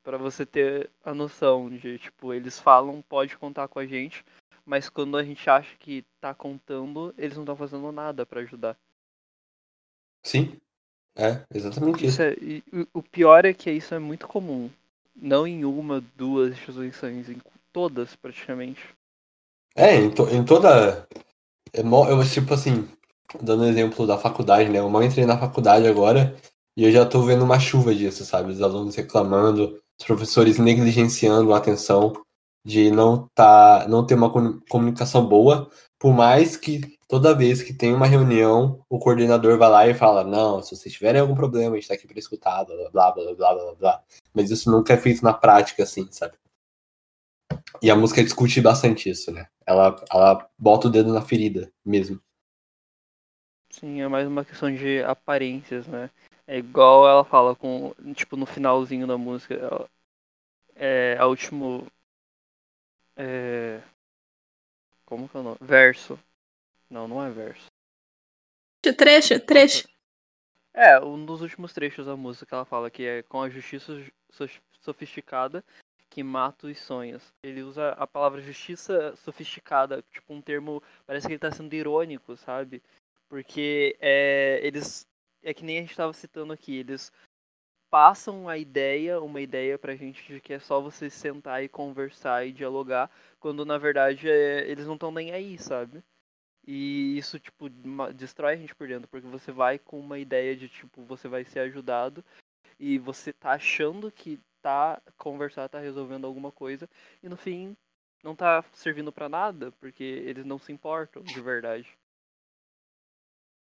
[0.02, 4.24] Pra você ter a noção de, tipo, eles falam, pode contar com a gente,
[4.66, 8.76] mas quando a gente acha que tá contando, eles não estão fazendo nada pra ajudar.
[10.24, 10.60] Sim.
[11.18, 12.14] É, exatamente isso.
[12.14, 12.62] Isso é, e
[12.94, 14.70] o- pior é que isso é muito comum.
[15.20, 17.38] Não em uma, duas instituições, em
[17.72, 18.80] todas praticamente.
[19.76, 21.06] É, em, to- em toda.
[21.74, 22.88] é Eu, tipo assim,
[23.40, 24.78] dando exemplo da faculdade, né?
[24.78, 26.36] Eu mal entrei na faculdade agora
[26.76, 28.52] e eu já tô vendo uma chuva disso, sabe?
[28.52, 32.12] Os alunos reclamando, os professores negligenciando a atenção
[32.64, 37.72] de não tá, não ter uma comu- comunicação boa, por mais que toda vez que
[37.74, 41.74] tem uma reunião, o coordenador vai lá e fala: Não, se vocês tiverem algum problema,
[41.76, 44.02] a gente tá aqui pra escutar, blá blá blá blá blá blá blá.
[44.34, 46.34] Mas isso nunca é feito na prática, assim, sabe?
[47.82, 49.46] E a música discute bastante isso, né?
[49.66, 52.20] Ela, ela bota o dedo na ferida mesmo.
[53.70, 56.10] Sim, é mais uma questão de aparências, né?
[56.46, 59.88] É igual ela fala com, tipo, no finalzinho da música, ela-
[60.76, 61.86] é, a último,
[63.16, 63.80] é,
[65.08, 65.56] como que é o nome?
[65.62, 66.18] Verso.
[66.90, 67.64] Não, não é verso.
[68.82, 69.88] Trecho, trecho.
[70.74, 73.94] É, um dos últimos trechos da música ela fala que é com a justiça
[74.30, 75.64] so- sofisticada
[76.10, 77.22] que mata os sonhos.
[77.42, 82.36] Ele usa a palavra justiça sofisticada, tipo um termo, parece que ele tá sendo irônico,
[82.36, 82.82] sabe?
[83.30, 85.06] Porque é, eles,
[85.42, 87.10] é que nem a gente tava citando aqui, eles
[87.90, 92.46] passam a ideia, uma ideia pra gente de que é só você sentar e conversar
[92.46, 93.10] e dialogar,
[93.40, 96.02] quando na verdade é, eles não estão nem aí, sabe?
[96.66, 97.68] E isso, tipo,
[98.14, 101.44] destrói a gente por dentro, porque você vai com uma ideia de, tipo, você vai
[101.44, 102.24] ser ajudado
[102.78, 106.88] e você tá achando que tá conversar, tá resolvendo alguma coisa,
[107.22, 107.76] e no fim
[108.24, 111.88] não tá servindo pra nada, porque eles não se importam de verdade.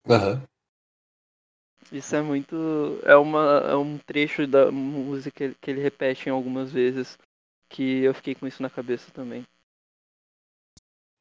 [0.09, 0.47] Aham.
[1.93, 2.57] Isso é muito.
[3.05, 7.17] É, uma, é um trecho da música que ele- que ele repete em algumas vezes,
[7.69, 9.45] que eu fiquei com isso na cabeça também.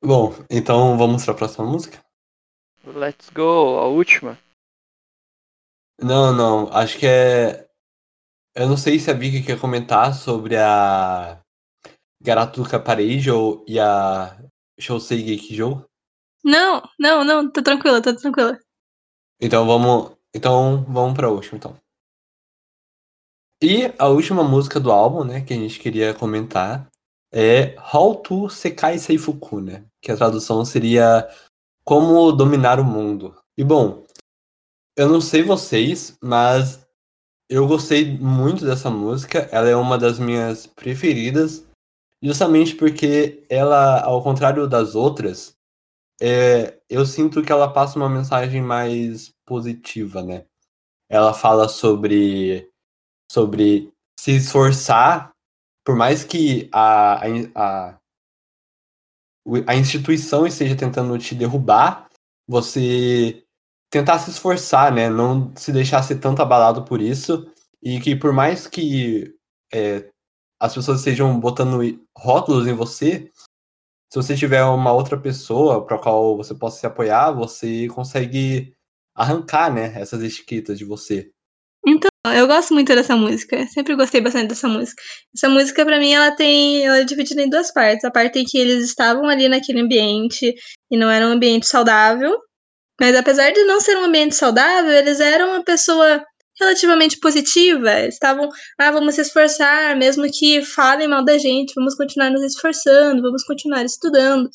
[0.03, 2.03] Bom, então vamos pra próxima música?
[2.83, 4.35] Let's go, a última.
[6.01, 7.69] Não, não, acho que é.
[8.55, 11.39] Eu não sei se a Vicky quer comentar sobre a
[12.19, 14.35] Garatuka Pareijo e a
[14.79, 15.85] Shousei Gekijo.
[16.43, 18.59] Não, não, não, tô tranquila, tô tranquila.
[19.39, 20.17] Então vamos.
[20.33, 21.79] Então vamos pra última, então.
[23.61, 26.90] E a última música do álbum, né, que a gente queria comentar
[27.31, 29.85] é How to Sekai Seifuku, né?
[30.01, 31.27] Que a tradução seria
[31.83, 33.35] Como Dominar o Mundo.
[33.57, 34.05] E bom,
[34.97, 36.85] eu não sei vocês, mas
[37.49, 39.49] eu gostei muito dessa música.
[39.51, 41.65] Ela é uma das minhas preferidas,
[42.21, 45.55] justamente porque ela, ao contrário das outras,
[46.21, 50.45] é, eu sinto que ela passa uma mensagem mais positiva, né?
[51.09, 52.69] Ela fala sobre,
[53.31, 55.30] sobre se esforçar,
[55.83, 57.25] por mais que a,
[57.55, 57.99] a,
[59.67, 62.07] a, instituição esteja tentando te derrubar,
[62.47, 63.43] você
[63.89, 65.09] tentar se esforçar, né?
[65.09, 67.51] Não se deixar ser tanto abalado por isso.
[67.81, 69.33] E que por mais que
[69.73, 70.09] é,
[70.59, 71.79] as pessoas estejam botando
[72.15, 73.31] rótulos em você,
[74.11, 78.75] se você tiver uma outra pessoa para qual você possa se apoiar, você consegue
[79.15, 81.31] arrancar, né, essas etiquetas de você.
[82.25, 83.65] Eu gosto muito dessa música.
[83.67, 85.01] Sempre gostei bastante dessa música.
[85.35, 86.85] Essa música, pra mim, ela tem.
[86.85, 88.05] Ela é dividida em duas partes.
[88.05, 90.53] A parte em que eles estavam ali naquele ambiente
[90.91, 92.37] e não era um ambiente saudável.
[92.99, 96.23] Mas apesar de não ser um ambiente saudável, eles eram uma pessoa
[96.59, 98.01] relativamente positiva.
[98.01, 103.23] Estavam, ah, vamos se esforçar, mesmo que falem mal da gente, vamos continuar nos esforçando,
[103.23, 104.47] vamos continuar estudando.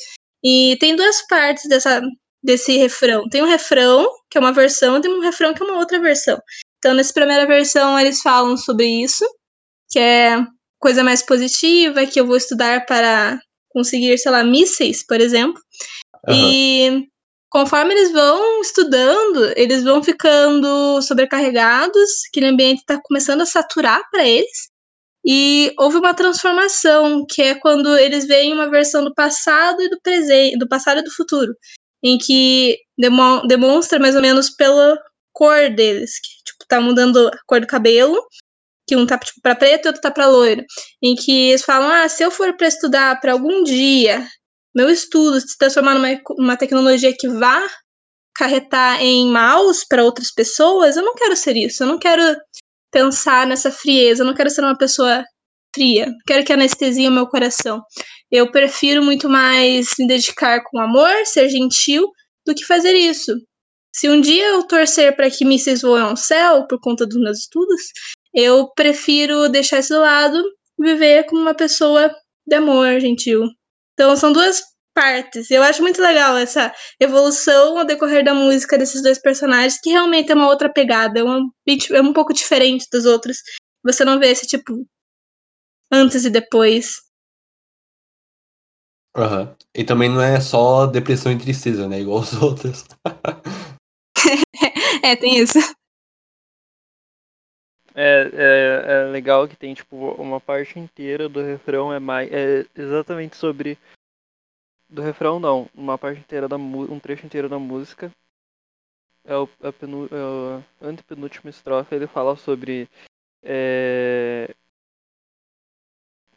[0.44, 2.00] E tem duas partes dessa,
[2.40, 3.28] desse refrão.
[3.28, 5.98] Tem um refrão, que é uma versão, e tem um refrão que é uma outra
[5.98, 6.38] versão.
[6.86, 9.24] Então, nessa primeira versão, eles falam sobre isso,
[9.90, 10.38] que é
[10.78, 15.60] coisa mais positiva, que eu vou estudar para conseguir, sei lá, mísseis, por exemplo.
[16.28, 16.38] Aham.
[16.40, 17.08] E
[17.50, 24.24] conforme eles vão estudando, eles vão ficando sobrecarregados, aquele ambiente está começando a saturar para
[24.24, 24.68] eles.
[25.24, 30.00] E houve uma transformação, que é quando eles veem uma versão do passado e do
[30.00, 31.52] presente, do passado e do futuro,
[32.00, 34.96] em que demo- demonstra mais ou menos pela
[35.32, 36.12] cor deles,
[36.68, 38.20] tá mudando a cor do cabelo,
[38.88, 40.64] que um tá tipo para preto e outro tá para loiro,
[41.02, 44.26] em que eles falam: "Ah, se eu for para estudar para algum dia
[44.76, 47.66] meu estudo se transformar numa, numa tecnologia que vá
[48.36, 51.82] carretar em maus para outras pessoas, eu não quero ser isso.
[51.82, 52.22] Eu não quero
[52.92, 54.22] pensar nessa frieza.
[54.22, 55.24] Eu não quero ser uma pessoa
[55.74, 56.12] fria.
[56.26, 57.82] Quero que anestesie o meu coração.
[58.30, 62.06] Eu prefiro muito mais me dedicar com amor, ser gentil,
[62.46, 63.32] do que fazer isso.
[63.96, 67.38] Se um dia eu torcer para que mísseis voem ao céu por conta dos meus
[67.38, 67.80] estudos,
[68.34, 70.38] eu prefiro deixar isso de lado
[70.78, 72.14] e viver como uma pessoa
[72.46, 73.48] de amor, gentil.
[73.94, 75.50] Então são duas partes.
[75.50, 80.30] Eu acho muito legal essa evolução ao decorrer da música desses dois personagens, que realmente
[80.30, 83.38] é uma outra pegada, é, uma, é um pouco diferente dos outros.
[83.82, 84.86] Você não vê esse tipo
[85.90, 86.96] antes e depois.
[89.16, 89.56] Aham.
[89.74, 92.00] E também não é só depressão e tristeza, né?
[92.00, 92.84] Igual os outros.
[95.06, 95.58] É, tem isso.
[97.98, 102.30] É, é, é legal que tem, tipo, uma parte inteira do refrão é mais.
[102.30, 103.78] É exatamente sobre.
[104.88, 108.12] Do refrão não, uma parte inteira da um trecho inteiro da música.
[109.24, 110.14] É o, a penu, é
[110.84, 112.88] o antepenúltima estrofe, ele fala sobre
[113.42, 114.54] é,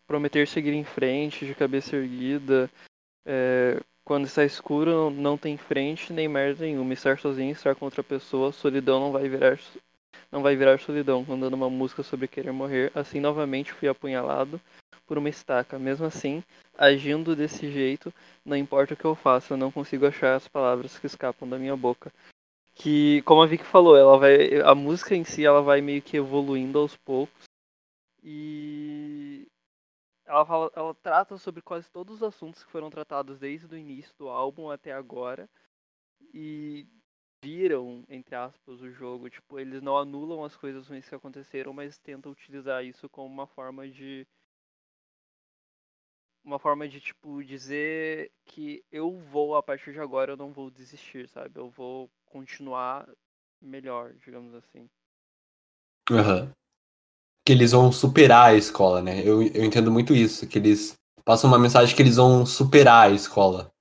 [0.08, 2.70] prometer seguir em frente, de cabeça erguida.
[3.26, 3.80] é,
[4.10, 6.94] quando está escuro, não, tem frente nem merda nenhuma.
[6.94, 9.60] Estar sozinho, estar com outra pessoa, solidão não vai virar
[10.32, 12.92] não vai virar solidão, cantando uma música sobre querer morrer.
[12.96, 14.60] Assim, novamente fui apunhalado
[15.06, 15.78] por uma estaca.
[15.78, 16.44] Mesmo assim,
[16.76, 18.12] agindo desse jeito,
[18.44, 21.78] não importa o que eu faça, não consigo achar as palavras que escapam da minha
[21.78, 22.12] boca.
[22.74, 26.18] Que, como a Vicky falou, ela vai, a música em si, ela vai meio que
[26.18, 27.44] evoluindo aos poucos.
[28.24, 29.19] E
[30.30, 34.16] ela, fala, ela trata sobre quase todos os assuntos que foram tratados desde o início
[34.18, 35.50] do álbum até agora.
[36.34, 36.88] E
[37.44, 39.30] viram, entre aspas, o jogo.
[39.30, 43.48] Tipo, eles não anulam as coisas ruins que aconteceram, mas tentam utilizar isso como uma
[43.48, 44.28] forma de.
[46.44, 50.70] Uma forma de, tipo, dizer que eu vou, a partir de agora, eu não vou
[50.70, 51.60] desistir, sabe?
[51.60, 53.10] Eu vou continuar
[53.62, 54.88] melhor, digamos assim.
[56.12, 56.54] Aham.
[57.46, 59.22] Que eles vão superar a escola, né?
[59.22, 60.94] Eu, eu entendo muito isso, que eles
[61.26, 63.72] passam uma mensagem que eles vão superar a escola.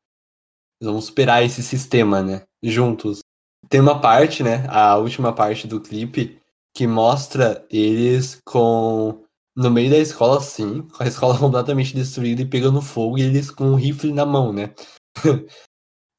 [0.80, 2.42] Eles vão superar esse sistema, né?
[2.62, 3.20] Juntos.
[3.68, 4.66] Tem uma parte, né?
[4.68, 6.40] A última parte do clipe
[6.74, 9.24] que mostra eles com.
[9.56, 13.50] No meio da escola, sim, com a escola completamente destruída e pegando fogo, e eles
[13.50, 14.72] com um rifle na mão, né?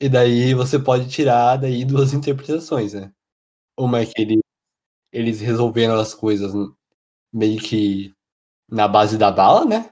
[0.01, 3.11] e daí você pode tirar daí duas interpretações, né?
[3.79, 4.41] Uma é que eles,
[5.13, 6.53] eles resolveram as coisas
[7.33, 8.13] meio que
[8.69, 9.89] na base da bala, né?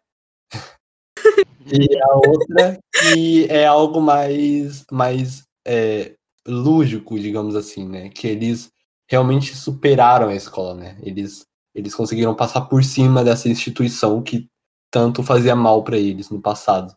[1.65, 6.15] e a outra que é algo mais, mais é,
[6.47, 8.09] lúdico, digamos assim, né?
[8.09, 8.71] Que eles
[9.09, 10.97] realmente superaram a escola, né?
[11.01, 14.47] Eles, eles conseguiram passar por cima dessa instituição que
[14.91, 16.95] tanto fazia mal para eles no passado.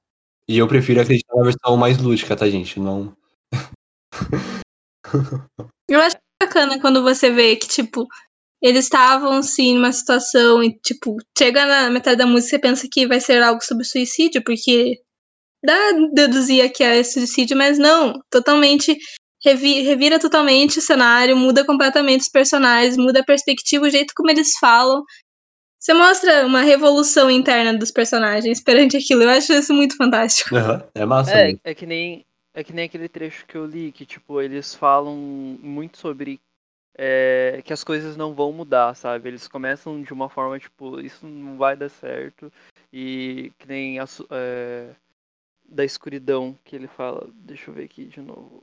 [0.49, 2.81] E eu prefiro acreditar na versão mais lúdica, tá, gente?
[2.81, 3.17] Não.
[5.89, 8.07] Eu acho bacana quando você vê que, tipo,
[8.63, 12.89] eles estavam, sim, numa situação e, tipo, chega na metade da música e você pensa
[12.91, 15.01] que vai ser algo sobre suicídio, porque
[15.65, 18.97] dá a deduzir que é suicídio, mas não, totalmente
[19.45, 24.31] revi- revira totalmente o cenário, muda completamente os personagens, muda a perspectiva, o jeito como
[24.31, 25.03] eles falam.
[25.79, 29.23] Você mostra uma revolução interna dos personagens perante aquilo.
[29.23, 30.55] Eu acho isso muito fantástico.
[30.55, 31.39] Aham, É massa.
[31.39, 34.75] É, é que nem é que nem aquele trecho que eu li que tipo eles
[34.75, 36.39] falam muito sobre
[36.97, 39.29] é, que as coisas não vão mudar, sabe?
[39.29, 42.53] Eles começam de uma forma tipo isso não vai dar certo
[42.93, 44.95] e que nem a, é,
[45.65, 47.29] da escuridão que ele fala.
[47.35, 48.63] Deixa eu ver aqui de novo.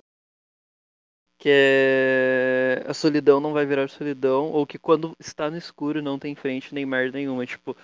[1.39, 6.17] Que é a solidão não vai virar solidão ou que quando está no escuro não
[6.17, 7.75] tem frente nem merda nenhuma, tipo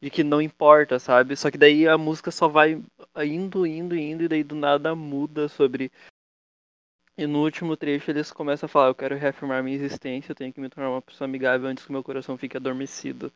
[0.00, 1.36] de que não importa, sabe?
[1.36, 2.80] Só que daí a música só vai
[3.16, 5.90] indo, indo, indo, e daí do nada muda sobre
[7.18, 10.52] E no último trecho eles começam a falar, eu quero reafirmar minha existência, eu tenho
[10.52, 13.32] que me tornar uma pessoa amigável antes que meu coração fique adormecido.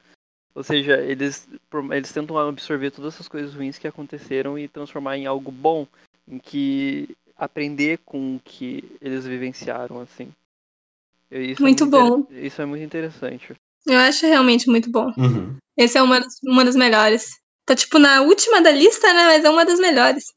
[0.54, 1.48] Ou seja, eles,
[1.90, 5.84] eles tentam absorver todas essas coisas ruins que aconteceram e transformar em algo bom,
[6.28, 10.30] em que aprender com o que eles vivenciaram, assim.
[11.28, 12.24] E Isso é Muito bom.
[12.30, 13.52] Isso é muito interessante.
[13.84, 15.12] Eu acho realmente muito bom.
[15.16, 15.56] Uhum.
[15.76, 17.40] Esse é uma das, uma das melhores.
[17.66, 19.24] Tá tipo na última da lista, né?
[19.24, 20.32] Mas é uma das melhores.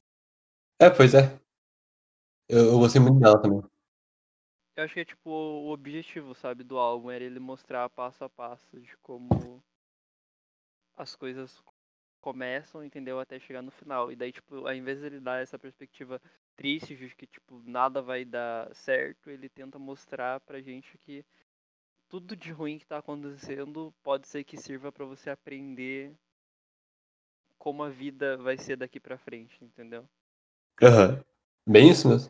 [0.79, 1.44] É, pois é.
[2.47, 3.61] Eu, eu gostei muito dela também.
[4.75, 8.29] Eu acho que é tipo o objetivo, sabe, do álbum, era ele mostrar passo a
[8.29, 9.63] passo de como
[10.97, 11.61] as coisas
[12.21, 14.11] começam, entendeu, até chegar no final.
[14.11, 16.21] E daí, tipo, ao invés de ele dar essa perspectiva
[16.55, 21.23] triste de que, tipo, nada vai dar certo, ele tenta mostrar pra gente que
[22.09, 26.13] tudo de ruim que tá acontecendo pode ser que sirva pra você aprender
[27.57, 30.07] como a vida vai ser daqui pra frente, entendeu?
[30.81, 31.23] Aham.
[31.67, 32.29] Bem isso mesmo.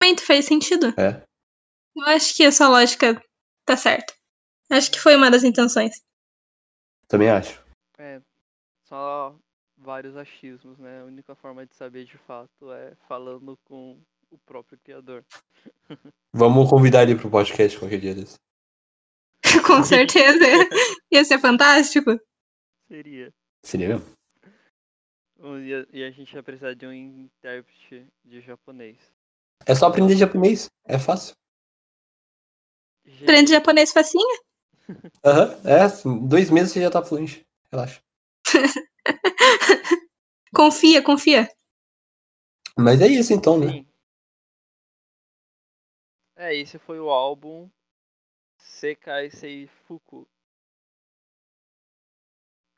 [0.00, 0.88] Realmente fez sentido.
[1.00, 1.22] É.
[1.96, 3.22] Eu acho que a sua lógica
[3.64, 4.12] tá certa.
[4.70, 6.02] Acho que foi uma das intenções.
[7.06, 7.62] Também acho.
[7.98, 8.20] É,
[8.84, 9.36] só
[9.76, 11.02] vários achismos, né?
[11.02, 15.24] A única forma de saber de fato é falando com o próprio criador.
[16.32, 18.36] Vamos convidar ele pro podcast qualquer dia desse.
[19.66, 20.44] Com certeza.
[21.12, 22.18] Ia ser fantástico.
[22.88, 23.32] Seria.
[23.62, 24.12] Seria mesmo?
[25.44, 28.96] E a, e a gente ia precisar de um intérprete de japonês.
[29.66, 30.70] É só aprender japonês.
[30.86, 31.36] É fácil.
[33.04, 34.42] Gente, Aprende japonês facinho?
[35.22, 35.60] Aham.
[35.64, 37.46] É, assim, dois meses você já tá fluente.
[37.70, 38.02] Relaxa.
[40.54, 41.48] Confia, confia.
[42.78, 43.72] Mas é isso então, né?
[43.72, 43.86] Sim.
[46.36, 47.68] É, esse foi o álbum
[48.56, 50.28] Sekai Seifuku.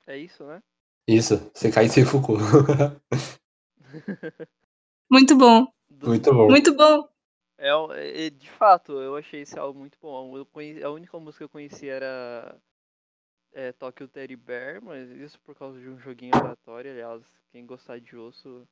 [0.07, 0.63] É isso, né?
[1.07, 1.37] Isso.
[1.55, 2.43] Você cai sem Foucault.
[5.11, 5.67] Muito bom.
[5.89, 6.49] Muito bom.
[6.49, 7.09] Muito bom.
[7.59, 10.37] É, é, de fato, eu achei esse álbum muito bom.
[10.37, 12.61] Eu conheci, a única música que eu conheci era
[13.53, 16.91] é, Tokyo Teddy Bear, mas isso por causa de um joguinho aleatório.
[16.91, 18.69] Aliás, quem gostar de osso,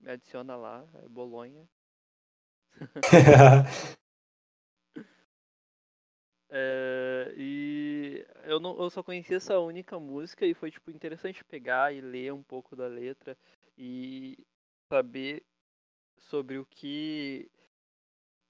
[0.00, 1.68] me adiciona lá, é Bolonha.
[6.56, 11.92] É, e eu, não, eu só conheci essa única música e foi tipo interessante pegar
[11.92, 13.36] e ler um pouco da letra
[13.76, 14.38] e
[14.88, 15.44] saber
[16.16, 17.50] sobre o que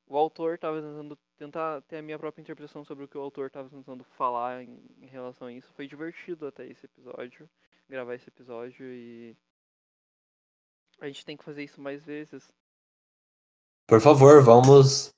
[0.06, 3.46] o autor estava tentando tentar ter a minha própria interpretação sobre o que o autor
[3.46, 5.72] estava tentando falar em, em relação a isso.
[5.72, 7.48] Foi divertido até esse episódio,
[7.88, 9.34] gravar esse episódio e
[11.00, 12.52] a gente tem que fazer isso mais vezes.
[13.86, 15.10] Por favor, vamos.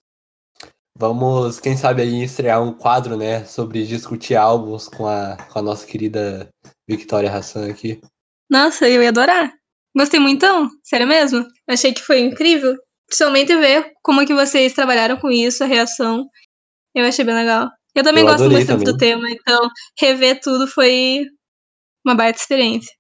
[0.99, 3.45] Vamos, quem sabe aí, estrear um quadro, né?
[3.45, 6.49] Sobre discutir álbuns com a, com a nossa querida
[6.89, 8.01] Victoria Hassan aqui.
[8.51, 9.53] Nossa, eu ia adorar.
[9.95, 10.69] Gostei muito, então.
[10.83, 11.45] Sério mesmo.
[11.69, 12.75] Achei que foi incrível.
[13.07, 16.27] Principalmente ver como que vocês trabalharam com isso, a reação.
[16.95, 17.69] Eu achei bem legal.
[17.95, 18.99] Eu também Eu gosto bastante do também.
[18.99, 19.69] tema, então
[20.01, 21.27] rever tudo foi
[22.05, 22.93] uma baita experiência.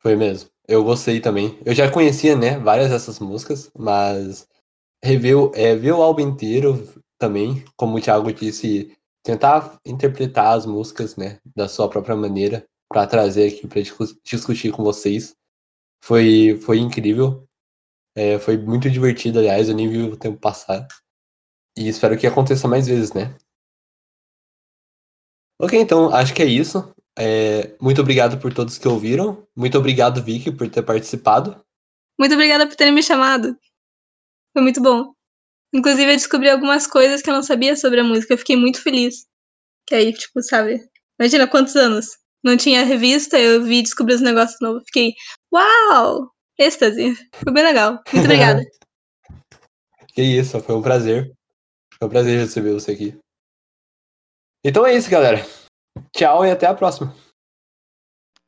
[0.00, 0.48] Foi mesmo.
[0.66, 1.58] Eu gostei também.
[1.64, 4.46] Eu já conhecia, né, várias dessas músicas, mas
[5.02, 6.86] rever, é, ver o álbum inteiro
[7.18, 13.06] também, como o Thiago disse, tentar interpretar as músicas, né, da sua própria maneira, para
[13.06, 13.82] trazer aqui para
[14.24, 15.34] discutir com vocês.
[16.02, 17.46] Foi, foi incrível.
[18.16, 20.86] É, foi muito divertido, aliás, eu nem vi o tempo passar.
[21.76, 23.36] E espero que aconteça mais vezes, né?
[25.60, 26.94] Ok, então, acho que é isso.
[27.18, 29.46] É, muito obrigado por todos que ouviram.
[29.56, 31.60] Muito obrigado, Vicky, por ter participado.
[32.18, 33.56] Muito obrigada por terem me chamado.
[34.58, 35.12] Foi muito bom.
[35.72, 38.34] Inclusive, eu descobri algumas coisas que eu não sabia sobre a música.
[38.34, 39.24] Eu fiquei muito feliz.
[39.86, 40.84] Que aí, tipo, sabe?
[41.16, 42.18] Imagina quantos anos.
[42.42, 44.82] Não tinha revista, eu vi descobri os negócios novos.
[44.86, 45.14] Fiquei,
[45.54, 46.32] uau!
[46.58, 47.14] Êxtase.
[47.34, 48.02] Foi bem legal.
[48.12, 48.60] Muito obrigada.
[50.12, 51.32] Que isso, foi um prazer.
[51.96, 53.16] Foi um prazer receber você aqui.
[54.64, 55.38] Então é isso, galera.
[56.12, 57.14] Tchau e até a próxima.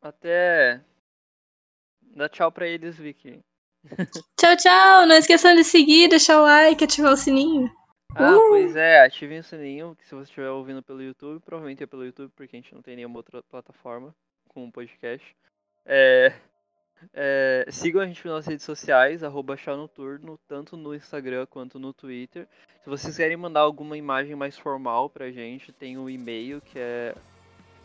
[0.03, 0.85] Até.
[2.01, 3.39] Dá tchau pra eles, Vicky.
[4.39, 5.07] Tchau, tchau.
[5.07, 7.71] Não esqueçam de seguir, deixar o like, ativar o sininho.
[8.15, 8.49] Ah, Uh!
[8.49, 12.05] pois é, ativem o sininho, que se você estiver ouvindo pelo YouTube, provavelmente é pelo
[12.05, 14.15] YouTube, porque a gente não tem nenhuma outra plataforma
[14.49, 15.25] com um podcast.
[15.87, 16.33] É,
[17.15, 21.93] é, sigam a gente nas nossas redes sociais, arroba Noturno, tanto no Instagram quanto no
[21.93, 22.47] Twitter.
[22.83, 26.79] Se vocês querem mandar alguma imagem mais formal pra gente, tem o um e-mail que
[26.79, 27.15] é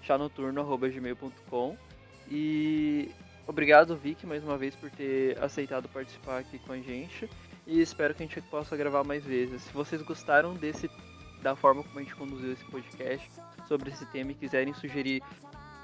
[0.01, 1.77] chanoturno.gmail.com
[2.29, 3.11] E
[3.47, 7.29] Obrigado, Vic, mais uma vez por ter aceitado participar aqui com a gente.
[7.67, 9.61] E espero que a gente possa gravar mais vezes.
[9.61, 10.89] Se vocês gostaram desse
[11.41, 13.29] da forma como a gente conduziu esse podcast
[13.67, 15.21] sobre esse tema e quiserem sugerir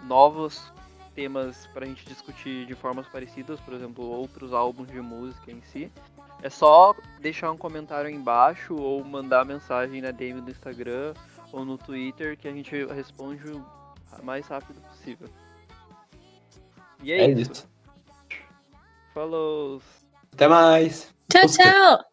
[0.03, 0.73] novos
[1.13, 5.61] temas para a gente discutir de formas parecidas, por exemplo, outros álbuns de música em
[5.61, 5.91] si,
[6.41, 11.13] é só deixar um comentário aí embaixo ou mandar mensagem na DM do Instagram
[11.51, 13.63] ou no Twitter que a gente responde o
[14.23, 15.29] mais rápido possível.
[17.03, 17.51] E é, é isso.
[17.51, 17.69] isso.
[19.13, 19.81] Falou.
[20.33, 21.13] Até mais.
[21.29, 22.10] Tchau, tchau.